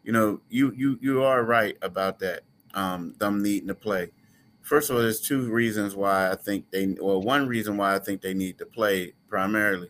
you 0.03 0.11
know 0.11 0.39
you 0.49 0.71
you 0.75 0.97
you 1.01 1.23
are 1.23 1.43
right 1.43 1.77
about 1.81 2.19
that 2.19 2.41
um 2.73 3.13
them 3.19 3.41
needing 3.41 3.67
to 3.67 3.75
play. 3.75 4.11
First 4.61 4.89
of 4.89 4.95
all 4.95 5.01
there's 5.01 5.21
two 5.21 5.51
reasons 5.51 5.95
why 5.95 6.31
i 6.31 6.35
think 6.35 6.71
they 6.71 6.95
well 6.99 7.21
one 7.21 7.47
reason 7.47 7.77
why 7.77 7.95
i 7.95 7.99
think 7.99 8.21
they 8.21 8.33
need 8.33 8.57
to 8.59 8.65
play 8.65 9.13
primarily 9.27 9.89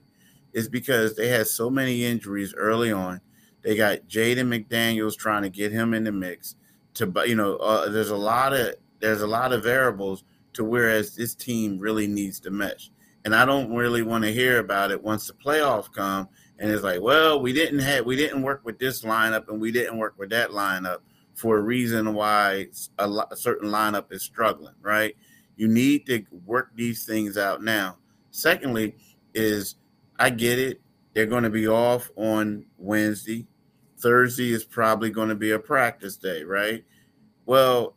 is 0.53 0.69
because 0.69 1.15
they 1.15 1.27
had 1.27 1.45
so 1.45 1.69
many 1.69 2.03
injuries 2.03 2.53
early 2.55 2.91
on. 2.91 3.21
They 3.65 3.75
got 3.75 4.07
Jaden 4.07 4.47
McDaniels 4.47 5.17
trying 5.17 5.41
to 5.41 5.49
get 5.49 5.71
him 5.71 5.95
in 5.95 6.03
the 6.03 6.11
mix. 6.11 6.55
To 6.93 7.11
you 7.25 7.35
know, 7.35 7.55
uh, 7.57 7.89
there's 7.89 8.11
a 8.11 8.15
lot 8.15 8.53
of 8.53 8.75
there's 8.99 9.23
a 9.23 9.27
lot 9.27 9.51
of 9.51 9.63
variables 9.63 10.23
to 10.53 10.63
whereas 10.63 11.15
this 11.15 11.33
team 11.33 11.79
really 11.79 12.05
needs 12.05 12.39
to 12.41 12.51
mesh. 12.51 12.91
And 13.25 13.35
I 13.35 13.43
don't 13.43 13.75
really 13.75 14.03
want 14.03 14.23
to 14.23 14.31
hear 14.31 14.59
about 14.59 14.91
it 14.91 15.03
once 15.03 15.25
the 15.25 15.33
playoffs 15.33 15.91
come 15.91 16.29
and 16.59 16.71
it's 16.71 16.83
like, 16.83 17.01
well, 17.01 17.41
we 17.41 17.53
didn't 17.53 17.79
have 17.79 18.05
we 18.05 18.15
didn't 18.15 18.43
work 18.43 18.61
with 18.63 18.77
this 18.77 19.01
lineup 19.01 19.49
and 19.49 19.59
we 19.59 19.71
didn't 19.71 19.97
work 19.97 20.13
with 20.15 20.29
that 20.29 20.51
lineup 20.51 20.99
for 21.33 21.57
a 21.57 21.61
reason 21.61 22.13
why 22.13 22.67
a, 22.99 23.07
lot, 23.07 23.27
a 23.31 23.35
certain 23.35 23.69
lineup 23.69 24.11
is 24.11 24.21
struggling, 24.21 24.75
right? 24.79 25.17
You 25.57 25.67
need 25.67 26.05
to 26.05 26.23
work 26.45 26.69
these 26.75 27.03
things 27.03 27.35
out 27.35 27.63
now. 27.63 27.97
Secondly, 28.29 28.95
is 29.33 29.75
I 30.19 30.29
get 30.29 30.59
it. 30.59 30.81
They're 31.13 31.25
going 31.25 31.43
to 31.43 31.49
be 31.49 31.67
off 31.67 32.11
on 32.15 32.65
Wednesday. 32.77 33.47
Thursday 33.97 34.51
is 34.51 34.63
probably 34.63 35.09
going 35.09 35.29
to 35.29 35.35
be 35.35 35.51
a 35.51 35.59
practice 35.59 36.17
day, 36.17 36.43
right? 36.43 36.83
Well, 37.45 37.95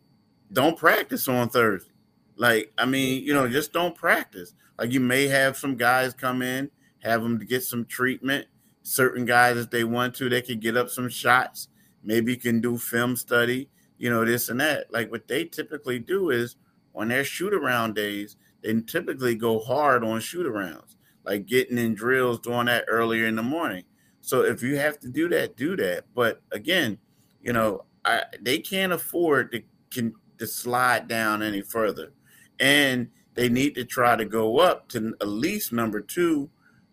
don't 0.52 0.78
practice 0.78 1.28
on 1.28 1.48
Thursday. 1.48 1.90
Like, 2.36 2.72
I 2.78 2.86
mean, 2.86 3.24
you 3.24 3.34
know, 3.34 3.48
just 3.48 3.72
don't 3.72 3.94
practice. 3.94 4.54
Like, 4.78 4.92
you 4.92 5.00
may 5.00 5.26
have 5.26 5.56
some 5.56 5.76
guys 5.76 6.14
come 6.14 6.40
in, 6.42 6.70
have 7.00 7.22
them 7.22 7.38
get 7.38 7.64
some 7.64 7.84
treatment. 7.84 8.46
Certain 8.82 9.24
guys, 9.24 9.56
if 9.56 9.70
they 9.70 9.84
want 9.84 10.14
to, 10.16 10.28
they 10.28 10.40
can 10.40 10.60
get 10.60 10.76
up 10.76 10.88
some 10.88 11.08
shots. 11.08 11.68
Maybe 12.02 12.32
you 12.32 12.38
can 12.38 12.60
do 12.60 12.78
film 12.78 13.16
study, 13.16 13.68
you 13.98 14.08
know, 14.08 14.24
this 14.24 14.48
and 14.48 14.60
that. 14.60 14.92
Like, 14.92 15.10
what 15.10 15.26
they 15.26 15.44
typically 15.44 15.98
do 15.98 16.30
is 16.30 16.56
on 16.94 17.08
their 17.08 17.24
shoot 17.24 17.52
around 17.52 17.94
days, 17.94 18.36
they 18.62 18.80
typically 18.80 19.34
go 19.34 19.58
hard 19.58 20.04
on 20.04 20.20
shoot 20.20 20.46
arounds, 20.46 20.96
like 21.24 21.46
getting 21.46 21.78
in 21.78 21.94
drills, 21.94 22.40
doing 22.40 22.66
that 22.66 22.84
earlier 22.88 23.26
in 23.26 23.36
the 23.36 23.42
morning. 23.42 23.84
So 24.28 24.42
if 24.42 24.62
you 24.62 24.76
have 24.76 24.98
to 25.00 25.08
do 25.08 25.26
that, 25.30 25.56
do 25.56 25.74
that. 25.76 26.04
But 26.14 26.42
again, 26.52 26.98
you 27.40 27.54
know, 27.54 27.86
I, 28.04 28.24
they 28.42 28.58
can't 28.58 28.92
afford 28.92 29.52
to 29.52 29.62
can 29.90 30.12
to 30.36 30.46
slide 30.46 31.08
down 31.08 31.42
any 31.42 31.62
further, 31.62 32.12
and 32.60 33.08
they 33.32 33.48
need 33.48 33.74
to 33.76 33.86
try 33.86 34.16
to 34.16 34.26
go 34.26 34.58
up 34.58 34.86
to 34.90 35.14
at 35.22 35.28
least 35.28 35.72
number 35.72 36.02
two, 36.02 36.50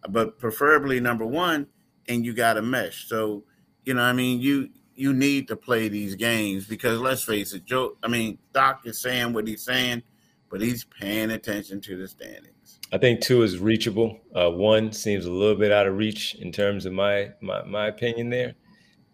but 0.08 0.40
preferably 0.40 1.02
number 1.02 1.26
one. 1.26 1.68
And 2.08 2.26
you 2.26 2.32
got 2.32 2.54
to 2.54 2.62
mesh. 2.62 3.10
So 3.10 3.44
you 3.84 3.96
know, 3.96 4.04
I 4.04 4.14
mean, 4.14 4.40
you 4.40 4.70
you 4.96 5.12
need 5.12 5.50
to 5.50 5.58
play 5.58 5.90
these 5.90 6.16
games 6.16 6.66
because 6.66 7.02
let's 7.02 7.24
face 7.24 7.52
it, 7.52 7.66
Joe. 7.66 7.98
I 8.02 8.08
mean, 8.08 8.38
Doc 8.54 8.84
is 8.86 9.02
saying 9.02 9.34
what 9.34 9.46
he's 9.46 9.66
saying, 9.66 10.04
but 10.50 10.62
he's 10.62 10.86
paying 10.86 11.32
attention 11.32 11.82
to 11.82 11.98
the 11.98 12.08
standings. 12.08 12.55
I 12.92 12.98
think 12.98 13.22
two 13.22 13.44
is 13.44 13.60
reachable. 13.60 14.20
Uh, 14.34 14.52
one 14.52 14.92
seems 14.92 15.26
a 15.26 15.32
little 15.32 15.56
bit 15.56 15.72
out 15.72 15.88
of 15.88 15.98
reach 15.98 16.36
in 16.36 16.52
terms 16.52 16.86
of 16.86 16.94
my 16.94 17.32
my, 17.42 17.64
my 17.64 17.88
opinion 17.88 18.30
there. 18.30 18.56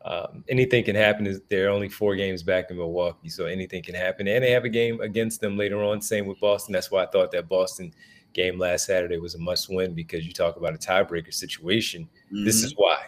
Um, 0.04 0.44
anything 0.50 0.84
can 0.84 0.96
happen. 0.96 1.40
They're 1.50 1.70
only 1.70 1.88
four 1.88 2.16
games 2.16 2.42
back 2.42 2.72
in 2.72 2.78
Milwaukee, 2.78 3.30
so 3.30 3.46
anything 3.46 3.84
can 3.84 3.94
happen. 3.94 4.28
And 4.28 4.44
they 4.44 4.52
have 4.52 4.66
a 4.66 4.70
game 4.70 5.00
against 5.00 5.42
them 5.42 5.58
later 5.58 5.84
on. 5.84 6.02
Same 6.02 6.26
with 6.26 6.40
Boston. 6.40 6.74
That's 6.74 6.90
why 6.90 7.04
I 7.04 7.06
thought 7.06 7.32
that 7.32 7.48
Boston 7.48 7.94
game 8.34 8.58
last 8.58 8.86
Saturday 8.86 9.18
was 9.18 9.36
a 9.36 9.40
must 9.40 9.70
win 9.70 9.94
because 9.94 10.26
you 10.26 10.34
talk 10.34 10.56
about 10.58 10.74
a 10.74 10.78
tiebreaker 10.78 11.34
situation. 11.34 12.10
Mm-hmm. 12.28 12.46
This 12.46 12.64
is 12.64 12.74
why. 12.76 13.06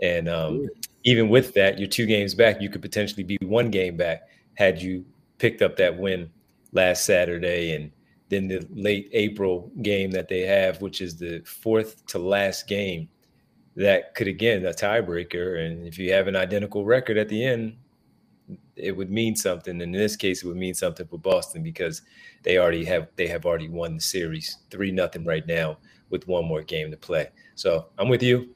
And 0.00 0.28
um, 0.28 0.68
even 1.04 1.28
with 1.28 1.54
that, 1.54 1.78
you're 1.78 1.88
two 1.88 2.06
games 2.06 2.34
back. 2.34 2.60
You 2.60 2.68
could 2.68 2.82
potentially 2.82 3.22
be 3.22 3.38
one 3.42 3.70
game 3.70 3.96
back 3.96 4.22
had 4.54 4.82
you 4.82 5.04
picked 5.38 5.62
up 5.62 5.76
that 5.76 5.96
win 5.96 6.28
last 6.72 7.04
Saturday 7.04 7.74
and 7.74 7.92
then 8.32 8.48
the 8.48 8.66
late 8.72 9.10
April 9.12 9.70
game 9.82 10.10
that 10.12 10.28
they 10.28 10.40
have, 10.40 10.80
which 10.80 11.00
is 11.00 11.16
the 11.16 11.42
fourth 11.44 12.04
to 12.06 12.18
last 12.18 12.66
game, 12.66 13.08
that 13.76 14.14
could 14.14 14.28
again 14.28 14.64
a 14.64 14.72
tiebreaker. 14.72 15.66
And 15.66 15.86
if 15.86 15.98
you 15.98 16.12
have 16.12 16.28
an 16.28 16.36
identical 16.36 16.84
record 16.84 17.18
at 17.18 17.28
the 17.28 17.44
end, 17.44 17.76
it 18.76 18.96
would 18.96 19.10
mean 19.10 19.36
something. 19.36 19.72
And 19.80 19.94
in 19.94 20.00
this 20.00 20.16
case, 20.16 20.42
it 20.42 20.46
would 20.46 20.56
mean 20.56 20.74
something 20.74 21.06
for 21.06 21.18
Boston 21.18 21.62
because 21.62 22.02
they 22.42 22.58
already 22.58 22.84
have 22.84 23.08
they 23.16 23.26
have 23.28 23.44
already 23.44 23.68
won 23.68 23.96
the 23.96 24.00
series 24.00 24.58
three 24.70 24.90
nothing 24.90 25.24
right 25.24 25.46
now 25.46 25.78
with 26.10 26.26
one 26.26 26.46
more 26.46 26.62
game 26.62 26.90
to 26.90 26.96
play. 26.96 27.28
So 27.54 27.88
I'm 27.98 28.08
with 28.08 28.22
you, 28.22 28.54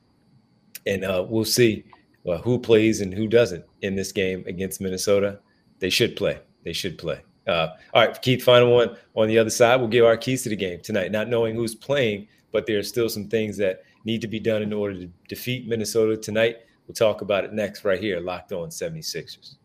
and 0.87 1.05
uh, 1.05 1.24
we'll 1.29 1.44
see 1.44 1.85
well, 2.24 2.38
who 2.38 2.59
plays 2.59 3.03
and 3.03 3.12
who 3.12 3.29
doesn't 3.29 3.64
in 3.83 3.94
this 3.94 4.11
game 4.12 4.42
against 4.46 4.81
Minnesota. 4.81 5.38
They 5.79 5.90
should 5.90 6.16
play. 6.16 6.40
They 6.64 6.72
should 6.72 6.98
play. 6.98 7.22
Uh, 7.46 7.68
all 7.94 8.06
right, 8.06 8.20
Keith, 8.22 8.42
final 8.42 8.74
one 8.74 8.96
on 9.14 9.28
the 9.28 9.38
other 9.38 9.50
side. 9.50 9.76
We'll 9.76 9.88
give 9.88 10.04
our 10.04 10.16
keys 10.16 10.42
to 10.42 10.48
the 10.48 10.56
game 10.56 10.80
tonight, 10.80 11.12
not 11.12 11.28
knowing 11.28 11.54
who's 11.54 11.74
playing, 11.74 12.26
but 12.52 12.66
there 12.66 12.78
are 12.78 12.82
still 12.82 13.09
some 13.09 13.28
things 13.28 13.56
that 13.59 13.82
need 14.04 14.20
to 14.20 14.28
be 14.28 14.40
done 14.40 14.62
in 14.62 14.72
order 14.72 14.94
to 14.94 15.11
defeat 15.28 15.66
Minnesota 15.66 16.16
tonight. 16.16 16.59
We'll 16.87 16.94
talk 16.94 17.20
about 17.20 17.44
it 17.44 17.52
next, 17.52 17.85
right 17.85 18.00
here, 18.00 18.20
locked 18.20 18.52
on 18.52 18.68
76ers. 18.68 19.56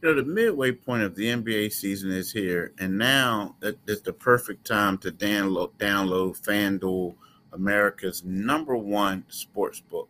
You 0.00 0.08
know, 0.08 0.14
the 0.14 0.24
midway 0.24 0.72
point 0.72 1.04
of 1.04 1.14
the 1.14 1.26
NBA 1.26 1.72
season 1.72 2.10
is 2.10 2.32
here, 2.32 2.72
and 2.78 2.98
now 2.98 3.54
is 3.86 4.02
the 4.02 4.12
perfect 4.12 4.66
time 4.66 4.98
to 4.98 5.12
download, 5.12 5.72
download 5.78 6.40
FanDuel, 6.40 7.14
America's 7.52 8.24
number 8.24 8.76
one 8.76 9.24
sports 9.28 9.80
book. 9.80 10.08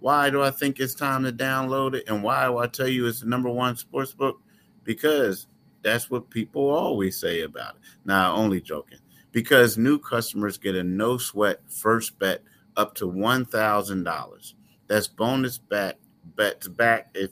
Why 0.00 0.30
do 0.30 0.42
I 0.42 0.50
think 0.50 0.80
it's 0.80 0.94
time 0.94 1.24
to 1.24 1.32
download 1.32 1.94
it? 1.94 2.04
And 2.08 2.22
why 2.22 2.46
do 2.46 2.58
I 2.58 2.66
tell 2.66 2.88
you 2.88 3.06
it's 3.06 3.20
the 3.20 3.26
number 3.26 3.50
one 3.50 3.76
sports 3.76 4.12
book? 4.12 4.40
Because 4.84 5.48
that's 5.82 6.10
what 6.10 6.30
people 6.30 6.70
always 6.70 7.18
say 7.18 7.42
about 7.42 7.76
it. 7.76 7.82
Now, 8.04 8.34
only 8.34 8.60
joking. 8.60 8.98
Because 9.32 9.76
new 9.76 9.98
customers 9.98 10.58
get 10.58 10.74
a 10.74 10.82
no 10.82 11.18
sweat 11.18 11.60
first 11.68 12.18
bet 12.18 12.42
up 12.76 12.94
to 12.96 13.06
one 13.06 13.44
thousand 13.44 14.04
dollars. 14.04 14.54
That's 14.86 15.08
bonus 15.08 15.58
bet 15.58 15.98
bets 16.36 16.68
back 16.68 17.10
if 17.14 17.30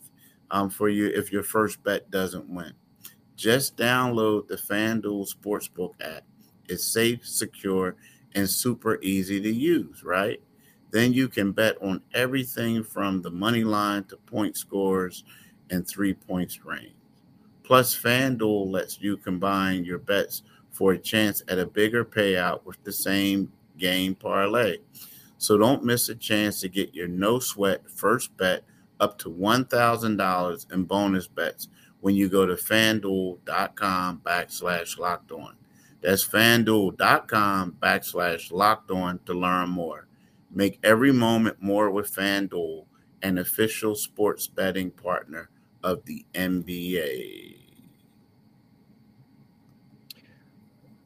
um, 0.50 0.70
for 0.70 0.88
you 0.88 1.06
if 1.06 1.32
your 1.32 1.42
first 1.42 1.82
bet 1.82 2.10
doesn't 2.10 2.48
win. 2.48 2.72
Just 3.36 3.76
download 3.76 4.48
the 4.48 4.56
FanDuel 4.56 5.28
Sportsbook 5.34 5.94
app. 6.00 6.24
It's 6.68 6.84
safe, 6.84 7.26
secure, 7.26 7.96
and 8.34 8.48
super 8.48 9.00
easy 9.02 9.40
to 9.40 9.52
use, 9.52 10.04
right? 10.04 10.40
Then 10.90 11.12
you 11.12 11.28
can 11.28 11.52
bet 11.52 11.76
on 11.82 12.00
everything 12.14 12.84
from 12.84 13.22
the 13.22 13.30
money 13.30 13.64
line 13.64 14.04
to 14.04 14.16
point 14.16 14.56
scores 14.56 15.24
and 15.70 15.86
three 15.86 16.14
points 16.14 16.64
range. 16.64 16.94
Plus, 17.64 17.98
FanDuel 17.98 18.70
lets 18.70 19.00
you 19.00 19.16
combine 19.16 19.84
your 19.84 19.98
bets 19.98 20.42
for 20.70 20.92
a 20.92 20.98
chance 20.98 21.42
at 21.48 21.58
a 21.58 21.66
bigger 21.66 22.04
payout 22.04 22.64
with 22.64 22.82
the 22.84 22.92
same 22.92 23.50
game 23.78 24.14
parlay. 24.14 24.76
So 25.38 25.56
don't 25.56 25.84
miss 25.84 26.10
a 26.10 26.14
chance 26.14 26.60
to 26.60 26.68
get 26.68 26.94
your 26.94 27.08
no 27.08 27.38
sweat 27.38 27.88
first 27.90 28.36
bet 28.36 28.64
up 29.00 29.18
to 29.18 29.30
$1,000 29.30 30.72
in 30.72 30.84
bonus 30.84 31.26
bets 31.26 31.68
when 32.00 32.14
you 32.14 32.28
go 32.28 32.44
to 32.44 32.54
fanduel.com 32.54 34.20
backslash 34.24 34.98
locked 34.98 35.32
on. 35.32 35.56
That's 36.02 36.26
fanduel.com 36.26 37.76
backslash 37.80 38.52
locked 38.52 38.90
on 38.90 39.20
to 39.24 39.32
learn 39.32 39.70
more. 39.70 40.06
Make 40.50 40.78
every 40.84 41.12
moment 41.12 41.56
more 41.62 41.90
with 41.90 42.14
FanDuel, 42.14 42.84
an 43.22 43.38
official 43.38 43.94
sports 43.94 44.46
betting 44.46 44.90
partner 44.90 45.48
of 45.84 46.04
the 46.04 46.24
NBA. 46.34 47.56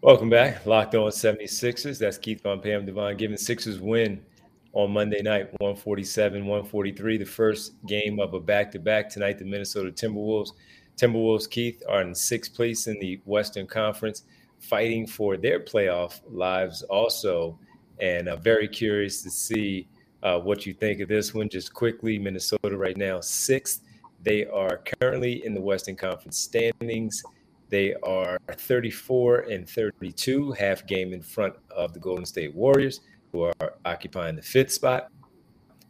Welcome 0.00 0.30
back. 0.30 0.64
Locked 0.64 0.94
on 0.94 1.10
76ers. 1.10 1.98
That's 1.98 2.16
Keith 2.16 2.42
Von 2.42 2.62
Pam 2.62 2.86
Devon 2.86 3.16
Givens 3.16 3.44
Sixers 3.44 3.80
win 3.80 4.24
on 4.72 4.92
Monday 4.92 5.20
night, 5.20 5.48
147, 5.60 6.46
143. 6.46 7.18
The 7.18 7.24
first 7.26 7.74
game 7.86 8.18
of 8.20 8.32
a 8.32 8.40
back 8.40 8.70
to 8.72 8.78
back 8.78 9.10
tonight. 9.10 9.38
The 9.38 9.44
Minnesota 9.44 9.90
Timberwolves. 9.90 10.52
Timberwolves, 10.96 11.50
Keith, 11.50 11.82
are 11.86 12.00
in 12.00 12.14
sixth 12.14 12.54
place 12.54 12.86
in 12.86 12.98
the 13.00 13.20
Western 13.26 13.66
Conference, 13.66 14.22
fighting 14.60 15.06
for 15.06 15.36
their 15.36 15.60
playoff 15.60 16.20
lives 16.30 16.82
also 16.84 17.58
and 18.00 18.28
I'm 18.28 18.40
very 18.40 18.68
curious 18.68 19.22
to 19.22 19.30
see 19.30 19.88
uh, 20.22 20.38
what 20.38 20.66
you 20.66 20.72
think 20.72 21.00
of 21.00 21.08
this 21.08 21.34
one. 21.34 21.48
Just 21.48 21.72
quickly, 21.74 22.18
Minnesota 22.18 22.76
right 22.76 22.96
now 22.96 23.20
sixth. 23.20 23.82
They 24.22 24.46
are 24.46 24.80
currently 25.00 25.44
in 25.44 25.54
the 25.54 25.60
Western 25.60 25.96
Conference 25.96 26.38
standings. 26.38 27.22
They 27.70 27.94
are 28.02 28.38
34 28.50 29.40
and 29.40 29.68
32, 29.68 30.52
half 30.52 30.86
game 30.86 31.12
in 31.12 31.22
front 31.22 31.54
of 31.70 31.92
the 31.92 32.00
Golden 32.00 32.24
State 32.24 32.54
Warriors, 32.54 33.00
who 33.32 33.42
are 33.42 33.74
occupying 33.84 34.36
the 34.36 34.42
fifth 34.42 34.72
spot, 34.72 35.10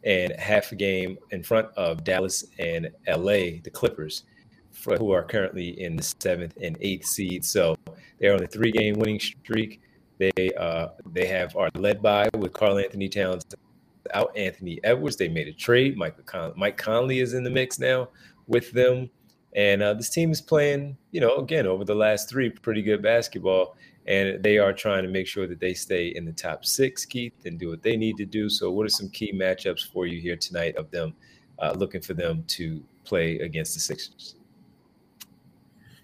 and 0.04 0.32
half 0.38 0.72
a 0.72 0.74
game 0.74 1.18
in 1.30 1.42
front 1.42 1.68
of 1.76 2.04
Dallas 2.04 2.44
and 2.58 2.90
LA, 3.06 3.60
the 3.62 3.70
Clippers, 3.72 4.24
who 4.98 5.12
are 5.12 5.24
currently 5.24 5.80
in 5.80 5.96
the 5.96 6.02
seventh 6.20 6.56
and 6.62 6.76
eighth 6.80 7.06
seed. 7.06 7.44
So 7.44 7.76
they're 8.18 8.34
on 8.34 8.42
a 8.42 8.46
three 8.46 8.72
game 8.72 8.98
winning 8.98 9.20
streak. 9.20 9.80
They 10.18 10.52
uh, 10.58 10.88
they 11.12 11.26
have 11.26 11.54
are 11.56 11.70
led 11.76 12.02
by 12.02 12.28
with 12.36 12.52
Karl-Anthony 12.52 13.08
Towns 13.08 13.44
out 14.14 14.36
Anthony 14.36 14.80
Edwards. 14.84 15.16
They 15.16 15.28
made 15.28 15.48
a 15.48 15.52
trade. 15.52 15.96
Mike 15.96 16.24
Con- 16.26 16.52
Mike 16.56 16.76
Conley 16.76 17.20
is 17.20 17.34
in 17.34 17.44
the 17.44 17.50
mix 17.50 17.78
now 17.78 18.08
with 18.46 18.72
them, 18.72 19.10
and 19.54 19.82
uh, 19.82 19.94
this 19.94 20.10
team 20.10 20.30
is 20.30 20.40
playing. 20.40 20.96
You 21.10 21.20
know, 21.20 21.36
again 21.36 21.66
over 21.66 21.84
the 21.84 21.94
last 21.94 22.28
three, 22.28 22.50
pretty 22.50 22.82
good 22.82 23.02
basketball. 23.02 23.76
and 24.06 24.42
they 24.42 24.56
are 24.56 24.72
trying 24.72 25.02
to 25.02 25.10
make 25.10 25.26
sure 25.26 25.46
that 25.46 25.60
they 25.60 25.74
stay 25.74 26.08
in 26.08 26.24
the 26.24 26.32
top 26.32 26.64
six, 26.64 27.04
Keith, 27.04 27.44
and 27.44 27.58
do 27.58 27.68
what 27.68 27.82
they 27.82 27.96
need 27.96 28.16
to 28.16 28.24
do. 28.24 28.48
So, 28.48 28.70
what 28.70 28.86
are 28.86 28.88
some 28.90 29.10
key 29.10 29.32
matchups 29.32 29.92
for 29.92 30.06
you 30.06 30.20
here 30.20 30.36
tonight 30.36 30.76
of 30.76 30.90
them 30.90 31.14
uh, 31.58 31.74
looking 31.76 32.00
for 32.00 32.14
them 32.14 32.42
to 32.48 32.82
play 33.04 33.38
against 33.40 33.74
the 33.74 33.80
Sixers? 33.80 34.34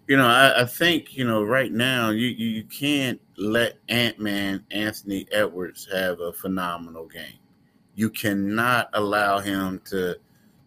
You 0.07 0.19
know, 0.19 0.27
I, 0.27 0.63
I 0.63 0.65
think 0.67 1.17
you 1.17 1.25
know 1.25 1.43
right 1.45 1.73
now 1.73 2.11
you 2.11 2.27
you 2.27 2.65
can't 2.65 3.19
let 3.39 3.79
Ant 3.89 4.19
Man 4.21 4.63
Anthony 4.71 5.27
Edwards 5.33 5.89
have 5.91 6.21
a 6.21 6.31
phenomenal 6.33 7.07
game. 7.07 7.39
You 7.95 8.11
cannot 8.11 8.91
allow 8.93 9.39
him 9.39 9.81
to 9.87 10.17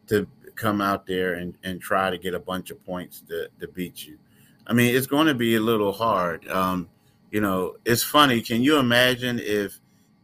to 0.07 0.27
come 0.57 0.81
out 0.81 1.05
there 1.05 1.35
and, 1.35 1.53
and 1.63 1.79
try 1.79 2.09
to 2.09 2.17
get 2.17 2.33
a 2.33 2.39
bunch 2.39 2.71
of 2.71 2.83
points 2.85 3.21
to, 3.29 3.47
to 3.59 3.67
beat 3.67 4.05
you. 4.05 4.17
I 4.65 4.73
mean, 4.73 4.93
it's 4.95 5.07
going 5.07 5.27
to 5.27 5.33
be 5.33 5.55
a 5.55 5.61
little 5.61 5.93
hard. 5.93 6.47
Um, 6.49 6.89
you 7.31 7.39
know, 7.39 7.77
it's 7.85 8.03
funny. 8.03 8.41
Can 8.41 8.61
you 8.61 8.77
imagine 8.77 9.39
if 9.39 9.79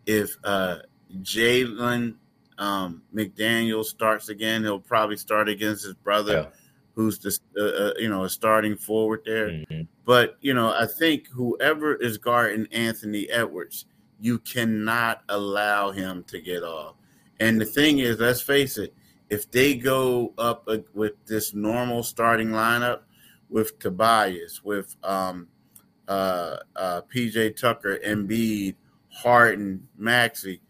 if 0.06 0.36
uh, 0.44 0.80
Jalen 1.22 2.16
um, 2.58 3.04
McDaniel 3.14 3.86
starts 3.86 4.30
again? 4.30 4.64
He'll 4.64 4.80
probably 4.80 5.18
start 5.18 5.48
against 5.48 5.86
his 5.86 5.94
brother, 5.94 6.34
yeah. 6.34 6.46
who's 6.96 7.20
the 7.20 7.38
uh, 7.58 7.62
uh, 7.64 7.94
you 8.00 8.10
know 8.10 8.24
a 8.24 8.30
starting 8.30 8.76
forward 8.76 9.22
there. 9.26 9.50
Mm-hmm. 9.50 9.82
But 10.06 10.38
you 10.42 10.54
know, 10.54 10.74
I 10.74 10.88
think 10.88 11.28
whoever 11.28 11.96
is 11.96 12.18
guarding 12.18 12.68
Anthony 12.72 13.30
Edwards, 13.30 13.86
you 14.24 14.40
cannot 14.40 15.22
allow 15.28 15.92
him 15.92 16.24
to 16.24 16.40
get 16.40 16.64
off. 16.64 16.96
And 17.42 17.60
the 17.60 17.66
thing 17.66 18.00
is, 18.00 18.18
let's 18.22 18.40
face 18.40 18.78
it, 18.78 18.94
if 19.30 19.52
they 19.52 19.76
go 19.76 20.34
up 20.38 20.66
with 20.94 21.26
this 21.26 21.54
normal 21.54 22.04
starting 22.04 22.48
lineup 22.48 23.02
with 23.50 23.78
Tobias, 23.80 24.64
with 24.64 24.96
um, 25.04 25.50
uh, 26.08 26.56
uh, 26.74 27.02
PJ 27.14 27.60
Tucker, 27.60 28.00
Embiid, 28.06 28.76
Harden, 29.10 29.90
Maxey, 29.98 30.62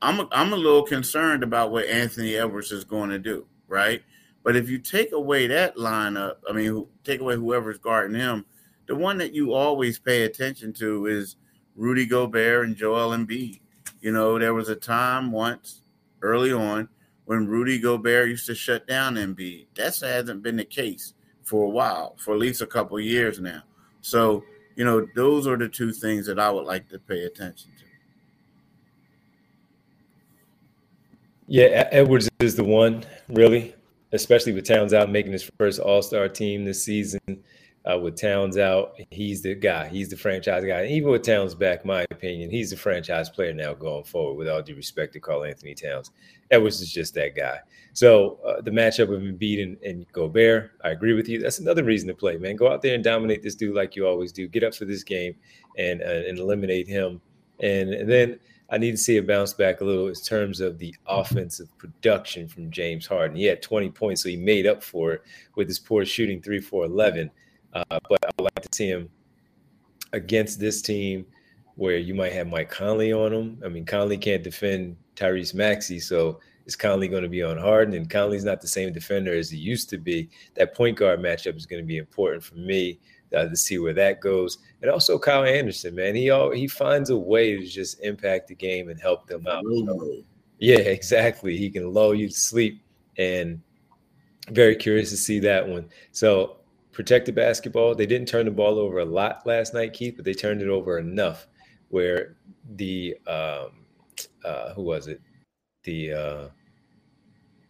I'm 0.00 0.28
I'm 0.30 0.52
a 0.52 0.56
little 0.56 0.84
concerned 0.84 1.42
about 1.42 1.72
what 1.72 1.86
Anthony 1.86 2.36
Edwards 2.36 2.70
is 2.70 2.84
going 2.84 3.10
to 3.10 3.18
do, 3.18 3.44
right? 3.66 4.04
But 4.44 4.54
if 4.54 4.70
you 4.70 4.78
take 4.78 5.10
away 5.10 5.48
that 5.48 5.74
lineup, 5.74 6.36
I 6.48 6.52
mean, 6.52 6.86
take 7.02 7.20
away 7.20 7.34
whoever's 7.34 7.78
guarding 7.78 8.20
him, 8.20 8.44
the 8.86 8.94
one 8.94 9.18
that 9.18 9.34
you 9.34 9.52
always 9.52 9.98
pay 9.98 10.22
attention 10.22 10.72
to 10.74 11.06
is 11.06 11.34
Rudy 11.76 12.06
Gobert 12.06 12.66
and 12.66 12.76
Joel 12.76 13.16
Embiid. 13.16 13.60
You 14.00 14.12
know, 14.12 14.38
there 14.38 14.54
was 14.54 14.68
a 14.68 14.76
time 14.76 15.32
once 15.32 15.82
early 16.22 16.52
on 16.52 16.88
when 17.24 17.46
Rudy 17.46 17.78
Gobert 17.78 18.28
used 18.28 18.46
to 18.46 18.54
shut 18.54 18.86
down 18.86 19.14
Embiid. 19.14 19.66
That 19.74 19.98
hasn't 19.98 20.42
been 20.42 20.56
the 20.56 20.64
case 20.64 21.14
for 21.42 21.64
a 21.64 21.70
while, 21.70 22.16
for 22.18 22.34
at 22.34 22.40
least 22.40 22.62
a 22.62 22.66
couple 22.66 22.98
years 23.00 23.40
now. 23.40 23.62
So, 24.00 24.44
you 24.76 24.84
know, 24.84 25.06
those 25.14 25.46
are 25.46 25.56
the 25.56 25.68
two 25.68 25.92
things 25.92 26.26
that 26.26 26.38
I 26.38 26.50
would 26.50 26.66
like 26.66 26.88
to 26.90 26.98
pay 26.98 27.24
attention 27.24 27.70
to. 27.78 27.84
Yeah, 31.46 31.88
Edwards 31.92 32.28
is 32.40 32.56
the 32.56 32.64
one, 32.64 33.04
really, 33.28 33.74
especially 34.12 34.52
with 34.52 34.66
Towns 34.66 34.94
out 34.94 35.10
making 35.10 35.32
his 35.32 35.50
first 35.58 35.78
All 35.78 36.02
Star 36.02 36.28
team 36.28 36.64
this 36.64 36.82
season. 36.82 37.20
Uh, 37.90 37.98
with 37.98 38.18
Towns 38.18 38.56
out, 38.56 38.98
he's 39.10 39.42
the 39.42 39.54
guy. 39.54 39.88
He's 39.88 40.08
the 40.08 40.16
franchise 40.16 40.64
guy. 40.64 40.80
And 40.80 40.90
even 40.90 41.10
with 41.10 41.22
Towns 41.22 41.54
back, 41.54 41.84
my 41.84 42.06
opinion, 42.10 42.50
he's 42.50 42.70
the 42.70 42.76
franchise 42.76 43.28
player 43.28 43.52
now 43.52 43.74
going 43.74 44.04
forward. 44.04 44.38
With 44.38 44.48
all 44.48 44.62
due 44.62 44.74
respect 44.74 45.12
to 45.12 45.20
Karl-Anthony 45.20 45.74
Towns, 45.74 46.10
Edwards 46.50 46.80
is 46.80 46.90
just 46.90 47.12
that 47.14 47.36
guy. 47.36 47.58
So 47.92 48.38
uh, 48.46 48.62
the 48.62 48.70
matchup 48.70 49.14
of 49.14 49.20
Embiid 49.20 49.62
and, 49.62 49.76
and 49.82 50.10
Gobert, 50.12 50.72
I 50.82 50.90
agree 50.90 51.12
with 51.12 51.28
you. 51.28 51.40
That's 51.40 51.58
another 51.58 51.84
reason 51.84 52.08
to 52.08 52.14
play, 52.14 52.38
man. 52.38 52.56
Go 52.56 52.72
out 52.72 52.80
there 52.80 52.94
and 52.94 53.04
dominate 53.04 53.42
this 53.42 53.54
dude 53.54 53.74
like 53.74 53.96
you 53.96 54.06
always 54.06 54.32
do. 54.32 54.48
Get 54.48 54.64
up 54.64 54.74
for 54.74 54.86
this 54.86 55.02
game 55.02 55.34
and 55.76 56.00
uh, 56.00 56.22
and 56.26 56.38
eliminate 56.38 56.88
him. 56.88 57.20
And, 57.60 57.90
and 57.90 58.10
then 58.10 58.40
I 58.70 58.78
need 58.78 58.92
to 58.92 58.96
see 58.96 59.18
a 59.18 59.22
bounce 59.22 59.52
back 59.52 59.80
a 59.80 59.84
little 59.84 60.08
in 60.08 60.14
terms 60.14 60.60
of 60.60 60.78
the 60.78 60.94
offensive 61.06 61.68
production 61.78 62.48
from 62.48 62.70
James 62.70 63.06
Harden. 63.06 63.36
He 63.36 63.44
had 63.44 63.62
20 63.62 63.90
points, 63.90 64.22
so 64.22 64.28
he 64.28 64.36
made 64.36 64.66
up 64.66 64.82
for 64.82 65.12
it 65.12 65.22
with 65.54 65.68
his 65.68 65.78
poor 65.78 66.04
shooting 66.04 66.40
3 66.40 66.60
4 66.60 66.86
11. 66.86 67.30
Uh, 67.74 67.98
but 68.08 68.24
I 68.24 68.30
would 68.38 68.44
like 68.44 68.62
to 68.62 68.68
see 68.72 68.88
him 68.88 69.08
against 70.12 70.60
this 70.60 70.80
team 70.80 71.26
where 71.76 71.98
you 71.98 72.14
might 72.14 72.32
have 72.32 72.46
Mike 72.46 72.70
Conley 72.70 73.12
on 73.12 73.32
him. 73.32 73.60
I 73.64 73.68
mean, 73.68 73.84
Conley 73.84 74.16
can't 74.16 74.44
defend 74.44 74.96
Tyrese 75.16 75.54
Maxey, 75.54 75.98
so 75.98 76.40
is 76.66 76.76
Conley 76.76 77.08
going 77.08 77.24
to 77.24 77.28
be 77.28 77.42
on 77.42 77.58
Harden? 77.58 77.94
And 77.94 78.08
Conley's 78.08 78.44
not 78.44 78.60
the 78.60 78.68
same 78.68 78.92
defender 78.92 79.34
as 79.34 79.50
he 79.50 79.58
used 79.58 79.90
to 79.90 79.98
be. 79.98 80.30
That 80.54 80.74
point 80.74 80.96
guard 80.96 81.20
matchup 81.20 81.56
is 81.56 81.66
going 81.66 81.82
to 81.82 81.86
be 81.86 81.98
important 81.98 82.44
for 82.44 82.54
me 82.54 83.00
uh, 83.36 83.48
to 83.48 83.56
see 83.56 83.78
where 83.78 83.92
that 83.94 84.20
goes. 84.20 84.58
And 84.80 84.90
also 84.90 85.18
Kyle 85.18 85.44
Anderson, 85.44 85.94
man, 85.94 86.14
he 86.14 86.30
all, 86.30 86.52
he 86.52 86.68
finds 86.68 87.10
a 87.10 87.16
way 87.16 87.56
to 87.56 87.66
just 87.66 88.00
impact 88.02 88.48
the 88.48 88.54
game 88.54 88.88
and 88.88 89.00
help 89.00 89.26
them 89.26 89.46
out. 89.46 89.64
yeah, 90.58 90.78
exactly. 90.78 91.56
He 91.56 91.70
can 91.70 91.92
lull 91.92 92.14
you 92.14 92.28
to 92.28 92.34
sleep, 92.34 92.82
and 93.18 93.60
very 94.50 94.76
curious 94.76 95.10
to 95.10 95.16
see 95.16 95.38
that 95.40 95.66
one. 95.66 95.88
So 96.12 96.58
protect 96.94 97.26
the 97.26 97.32
basketball. 97.32 97.94
They 97.94 98.06
didn't 98.06 98.28
turn 98.28 98.46
the 98.46 98.52
ball 98.52 98.78
over 98.78 99.00
a 99.00 99.04
lot 99.04 99.46
last 99.46 99.74
night, 99.74 99.92
Keith, 99.92 100.14
but 100.16 100.24
they 100.24 100.32
turned 100.32 100.62
it 100.62 100.68
over 100.68 100.98
enough 100.98 101.48
where 101.88 102.36
the 102.76 103.16
um, 103.26 103.84
uh, 104.44 104.72
who 104.74 104.82
was 104.82 105.08
it? 105.08 105.20
The 105.82 106.12
uh, 106.12 106.48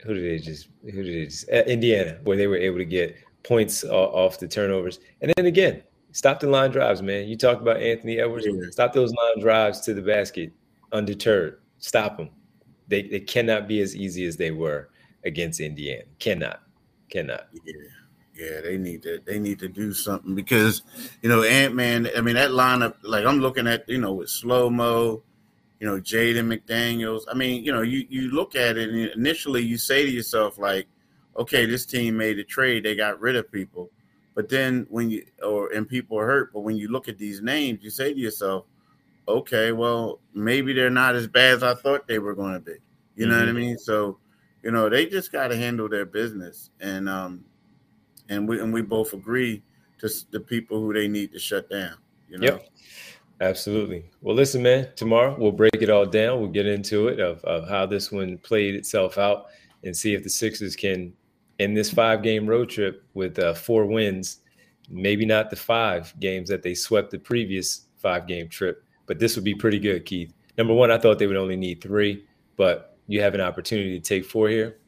who 0.04 0.14
did 0.14 0.24
they 0.24 0.38
just 0.38 0.68
who 0.82 1.02
did 1.02 1.14
they 1.14 1.24
just 1.24 1.48
uh, 1.50 1.64
Indiana, 1.66 2.18
where 2.22 2.36
they 2.36 2.46
were 2.46 2.56
able 2.56 2.78
to 2.78 2.84
get 2.84 3.16
points 3.42 3.84
off 3.84 4.38
the 4.38 4.46
turnovers. 4.46 5.00
And 5.20 5.32
then 5.36 5.46
again, 5.46 5.82
stop 6.12 6.40
the 6.40 6.48
line 6.48 6.70
drives, 6.70 7.02
man. 7.02 7.26
You 7.26 7.36
talked 7.36 7.60
about 7.62 7.78
Anthony 7.78 8.18
Edwards. 8.18 8.46
Yeah. 8.48 8.70
Stop 8.70 8.92
those 8.92 9.12
line 9.12 9.40
drives 9.40 9.80
to 9.82 9.94
the 9.94 10.02
basket 10.02 10.52
undeterred. 10.92 11.58
Stop 11.78 12.16
them. 12.16 12.30
They, 12.88 13.02
they 13.02 13.20
cannot 13.20 13.66
be 13.66 13.80
as 13.80 13.96
easy 13.96 14.26
as 14.26 14.36
they 14.36 14.50
were 14.50 14.90
against 15.24 15.60
Indiana. 15.60 16.04
Cannot. 16.18 16.62
Cannot. 17.10 17.48
Yeah. 17.64 17.72
Yeah, 18.34 18.60
they 18.62 18.76
need 18.76 19.02
to 19.02 19.20
they 19.24 19.38
need 19.38 19.60
to 19.60 19.68
do 19.68 19.92
something 19.92 20.34
because 20.34 20.82
you 21.22 21.28
know 21.28 21.44
Ant 21.44 21.74
Man. 21.74 22.08
I 22.16 22.20
mean 22.20 22.34
that 22.34 22.50
lineup. 22.50 22.94
Like 23.02 23.24
I'm 23.24 23.38
looking 23.38 23.68
at 23.68 23.88
you 23.88 23.98
know 23.98 24.12
with 24.12 24.28
slow 24.28 24.68
mo, 24.68 25.22
you 25.78 25.86
know 25.86 26.00
Jaden 26.00 26.52
McDaniels. 26.52 27.22
I 27.30 27.34
mean 27.34 27.64
you 27.64 27.72
know 27.72 27.82
you 27.82 28.06
you 28.08 28.30
look 28.30 28.56
at 28.56 28.76
it 28.76 28.90
and 28.90 29.10
initially 29.10 29.62
you 29.62 29.78
say 29.78 30.04
to 30.04 30.10
yourself 30.10 30.58
like, 30.58 30.88
okay, 31.36 31.64
this 31.64 31.86
team 31.86 32.16
made 32.16 32.38
a 32.40 32.44
trade, 32.44 32.84
they 32.84 32.96
got 32.96 33.20
rid 33.20 33.36
of 33.36 33.50
people. 33.52 33.90
But 34.34 34.48
then 34.48 34.86
when 34.90 35.10
you 35.10 35.24
or 35.44 35.72
and 35.72 35.88
people 35.88 36.18
are 36.18 36.26
hurt, 36.26 36.52
but 36.52 36.60
when 36.60 36.76
you 36.76 36.88
look 36.88 37.06
at 37.06 37.18
these 37.18 37.40
names, 37.40 37.84
you 37.84 37.90
say 37.90 38.12
to 38.12 38.18
yourself, 38.18 38.64
okay, 39.28 39.70
well, 39.70 40.18
maybe 40.34 40.72
they're 40.72 40.90
not 40.90 41.14
as 41.14 41.28
bad 41.28 41.54
as 41.54 41.62
I 41.62 41.74
thought 41.74 42.08
they 42.08 42.18
were 42.18 42.34
going 42.34 42.54
to 42.54 42.60
be. 42.60 42.74
You 43.14 43.26
know 43.26 43.34
mm-hmm. 43.34 43.46
what 43.46 43.48
I 43.48 43.52
mean? 43.52 43.78
So, 43.78 44.18
you 44.62 44.72
know, 44.72 44.88
they 44.88 45.06
just 45.06 45.30
got 45.30 45.48
to 45.48 45.56
handle 45.56 45.88
their 45.88 46.04
business, 46.04 46.70
and 46.80 47.08
um, 47.08 47.44
and 48.28 48.48
we 48.48 48.60
and 48.60 48.72
we 48.72 48.82
both 48.82 49.12
agree 49.12 49.62
to 49.98 50.08
the 50.30 50.40
people 50.40 50.80
who 50.80 50.92
they 50.92 51.08
need 51.08 51.32
to 51.32 51.38
shut 51.38 51.68
down. 51.70 51.96
You 52.28 52.38
know. 52.38 52.46
Yep. 52.46 52.68
Absolutely. 53.40 54.04
Well, 54.20 54.36
listen, 54.36 54.62
man. 54.62 54.88
Tomorrow 54.96 55.36
we'll 55.38 55.52
break 55.52 55.76
it 55.80 55.90
all 55.90 56.06
down. 56.06 56.40
We'll 56.40 56.50
get 56.50 56.66
into 56.66 57.08
it 57.08 57.18
of, 57.18 57.42
of 57.44 57.68
how 57.68 57.84
this 57.84 58.12
one 58.12 58.38
played 58.38 58.74
itself 58.74 59.18
out 59.18 59.46
and 59.82 59.94
see 59.94 60.14
if 60.14 60.22
the 60.22 60.30
Sixers 60.30 60.76
can 60.76 61.12
in 61.58 61.74
this 61.74 61.90
five 61.90 62.22
game 62.22 62.46
road 62.46 62.68
trip 62.70 63.04
with 63.14 63.38
uh, 63.38 63.54
four 63.54 63.86
wins, 63.86 64.38
maybe 64.88 65.24
not 65.24 65.50
the 65.50 65.56
five 65.56 66.14
games 66.20 66.48
that 66.48 66.62
they 66.62 66.74
swept 66.74 67.10
the 67.10 67.18
previous 67.18 67.86
five 67.96 68.26
game 68.26 68.48
trip, 68.48 68.84
but 69.06 69.18
this 69.18 69.36
would 69.36 69.44
be 69.44 69.54
pretty 69.54 69.78
good, 69.78 70.04
Keith. 70.04 70.32
Number 70.56 70.74
one, 70.74 70.90
I 70.90 70.98
thought 70.98 71.18
they 71.18 71.26
would 71.26 71.36
only 71.36 71.56
need 71.56 71.80
three, 71.80 72.24
but 72.56 72.96
you 73.06 73.20
have 73.20 73.34
an 73.34 73.40
opportunity 73.40 73.98
to 73.98 74.04
take 74.04 74.24
four 74.24 74.48
here. 74.48 74.78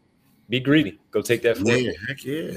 Be 0.49 0.61
greedy. 0.61 0.99
Go 1.11 1.23
take 1.23 1.43
that 1.43 1.59
four. 1.59 1.73
Yeah, 1.73 1.93
heck 2.07 2.25
yeah. 2.25 2.53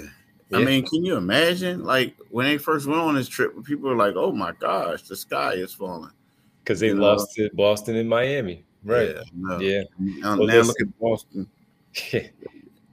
Yeah. 0.50 0.58
I 0.58 0.64
mean, 0.64 0.86
can 0.86 1.06
you 1.06 1.16
imagine? 1.16 1.84
Like 1.84 2.16
when 2.30 2.46
they 2.46 2.58
first 2.58 2.88
went 2.88 3.00
on 3.00 3.16
this 3.16 3.28
trip, 3.28 3.54
people 3.64 3.90
were 3.90 3.96
like, 3.96 4.16
"Oh 4.16 4.32
my 4.32 4.52
gosh, 4.54 5.04
the 5.04 5.16
sky 5.16 5.54
is 5.54 5.74
falling," 5.74 6.12
because 6.64 6.80
they 6.80 6.88
you 6.88 6.96
lost 6.96 7.38
know? 7.38 7.48
to 7.48 7.56
Boston 7.56 7.96
and 7.96 8.10
Miami, 8.10 8.64
right? 8.84 9.16
Yeah. 9.16 9.22
No. 9.36 9.60
yeah. 9.60 9.84
Now, 10.00 10.38
well, 10.38 10.48
now 10.48 10.62
look 10.62 10.82
at 10.82 11.00
Boston. 11.00 11.48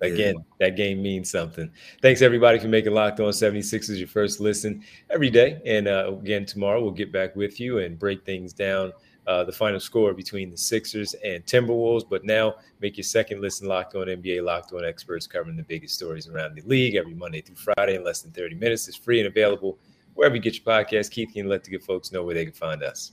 Again, 0.03 0.35
yeah. 0.37 0.66
that 0.66 0.77
game 0.77 1.03
means 1.03 1.31
something. 1.31 1.71
Thanks 2.03 2.21
everybody 2.21 2.59
for 2.59 2.69
making 2.69 2.92
Locked 2.92 3.21
On 3.21 3.31
76ers 3.31 3.97
your 3.97 4.07
first 4.07 4.40
listen 4.40 4.83
every 5.09 5.31
day. 5.31 5.61
And 5.64 5.88
uh, 5.88 6.12
again, 6.12 6.45
tomorrow 6.45 6.83
we'll 6.83 6.90
get 6.90 7.12
back 7.12 7.35
with 7.35 7.59
you 7.59 7.79
and 7.79 7.99
break 7.99 8.25
things 8.27 8.53
down. 8.53 8.92
Uh, 9.26 9.42
the 9.42 9.52
final 9.52 9.80
score 9.80 10.14
between 10.14 10.50
the 10.50 10.56
Sixers 10.56 11.14
and 11.24 11.44
Timberwolves. 11.46 12.08
But 12.08 12.24
now 12.24 12.54
make 12.80 12.96
your 12.96 13.04
second 13.04 13.40
listen 13.40 13.66
locked 13.66 13.96
on 13.96 14.06
NBA, 14.06 14.44
locked 14.44 14.72
on 14.72 14.84
experts 14.84 15.26
covering 15.26 15.56
the 15.56 15.64
biggest 15.64 15.94
stories 15.96 16.28
around 16.28 16.54
the 16.54 16.62
league 16.62 16.94
every 16.94 17.14
Monday 17.14 17.40
through 17.40 17.56
Friday 17.56 17.96
in 17.96 18.04
less 18.04 18.22
than 18.22 18.30
30 18.30 18.54
minutes. 18.54 18.86
It's 18.86 18.96
free 18.96 19.18
and 19.18 19.26
available 19.26 19.78
wherever 20.14 20.36
you 20.36 20.40
get 20.40 20.54
your 20.54 20.64
podcast. 20.64 21.10
Keith, 21.10 21.30
can 21.34 21.48
let 21.48 21.64
the 21.64 21.70
good 21.70 21.82
folks 21.82 22.12
know 22.12 22.22
where 22.24 22.34
they 22.34 22.44
can 22.44 22.54
find 22.54 22.82
us? 22.82 23.12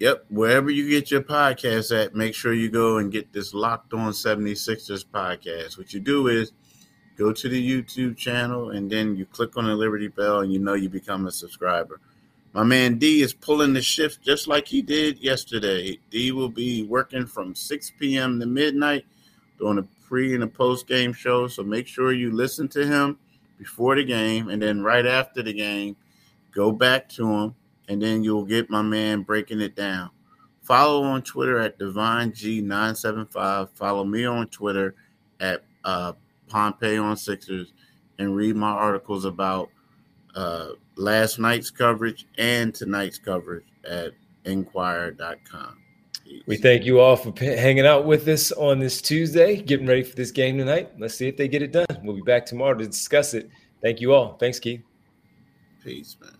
Yep. 0.00 0.24
Wherever 0.30 0.70
you 0.70 0.88
get 0.88 1.10
your 1.10 1.20
podcast 1.20 1.94
at, 1.94 2.14
make 2.14 2.34
sure 2.34 2.54
you 2.54 2.70
go 2.70 2.96
and 2.96 3.12
get 3.12 3.34
this 3.34 3.52
Locked 3.52 3.92
On 3.92 4.12
76ers 4.12 5.04
podcast. 5.04 5.76
What 5.76 5.92
you 5.92 6.00
do 6.00 6.28
is 6.28 6.52
go 7.18 7.34
to 7.34 7.48
the 7.50 7.82
YouTube 7.82 8.16
channel 8.16 8.70
and 8.70 8.90
then 8.90 9.14
you 9.14 9.26
click 9.26 9.58
on 9.58 9.66
the 9.66 9.74
Liberty 9.74 10.08
Bell 10.08 10.40
and 10.40 10.50
you 10.50 10.58
know 10.58 10.72
you 10.72 10.88
become 10.88 11.26
a 11.26 11.30
subscriber. 11.30 12.00
My 12.52 12.64
man 12.64 12.98
D 12.98 13.22
is 13.22 13.32
pulling 13.32 13.72
the 13.74 13.82
shift 13.82 14.22
just 14.22 14.48
like 14.48 14.66
he 14.66 14.82
did 14.82 15.18
yesterday. 15.20 15.98
D 16.10 16.32
will 16.32 16.48
be 16.48 16.82
working 16.82 17.26
from 17.26 17.54
6 17.54 17.92
p.m. 17.98 18.40
to 18.40 18.46
midnight 18.46 19.04
doing 19.58 19.78
a 19.78 19.86
pre 20.08 20.34
and 20.34 20.42
a 20.42 20.48
post 20.48 20.88
game 20.88 21.12
show. 21.12 21.46
So 21.46 21.62
make 21.62 21.86
sure 21.86 22.12
you 22.12 22.32
listen 22.32 22.66
to 22.68 22.84
him 22.84 23.18
before 23.56 23.94
the 23.94 24.04
game 24.04 24.48
and 24.48 24.60
then 24.60 24.82
right 24.82 25.06
after 25.06 25.42
the 25.42 25.52
game, 25.52 25.96
go 26.50 26.72
back 26.72 27.08
to 27.10 27.30
him 27.30 27.54
and 27.88 28.02
then 28.02 28.24
you'll 28.24 28.44
get 28.44 28.68
my 28.68 28.82
man 28.82 29.22
breaking 29.22 29.60
it 29.60 29.76
down. 29.76 30.10
Follow 30.62 31.04
on 31.04 31.22
Twitter 31.22 31.58
at 31.58 31.78
DivineG975. 31.78 33.68
Follow 33.74 34.04
me 34.04 34.24
on 34.24 34.48
Twitter 34.48 34.94
at 35.38 35.62
uh, 35.84 36.12
Pompey 36.48 36.96
on 36.96 37.16
Sixers 37.16 37.72
and 38.18 38.34
read 38.34 38.56
my 38.56 38.70
articles 38.70 39.24
about 39.24 39.70
uh, 40.34 40.70
last 41.00 41.38
night's 41.38 41.70
coverage 41.70 42.26
and 42.38 42.74
tonight's 42.74 43.18
coverage 43.18 43.64
at 43.88 44.12
inquirer.com. 44.44 45.76
We 46.46 46.56
thank 46.56 46.84
you 46.84 47.00
all 47.00 47.16
for 47.16 47.32
p- 47.32 47.46
hanging 47.46 47.86
out 47.86 48.06
with 48.06 48.28
us 48.28 48.52
on 48.52 48.78
this 48.78 49.02
Tuesday, 49.02 49.60
getting 49.60 49.86
ready 49.86 50.04
for 50.04 50.14
this 50.14 50.30
game 50.30 50.58
tonight. 50.58 50.92
Let's 50.98 51.14
see 51.14 51.26
if 51.26 51.36
they 51.36 51.48
get 51.48 51.62
it 51.62 51.72
done. 51.72 51.86
We'll 52.04 52.16
be 52.16 52.22
back 52.22 52.46
tomorrow 52.46 52.74
to 52.74 52.86
discuss 52.86 53.34
it. 53.34 53.50
Thank 53.82 54.00
you 54.00 54.12
all. 54.12 54.36
Thanks, 54.36 54.60
Keith. 54.60 54.82
Peace, 55.82 56.16
man. 56.20 56.39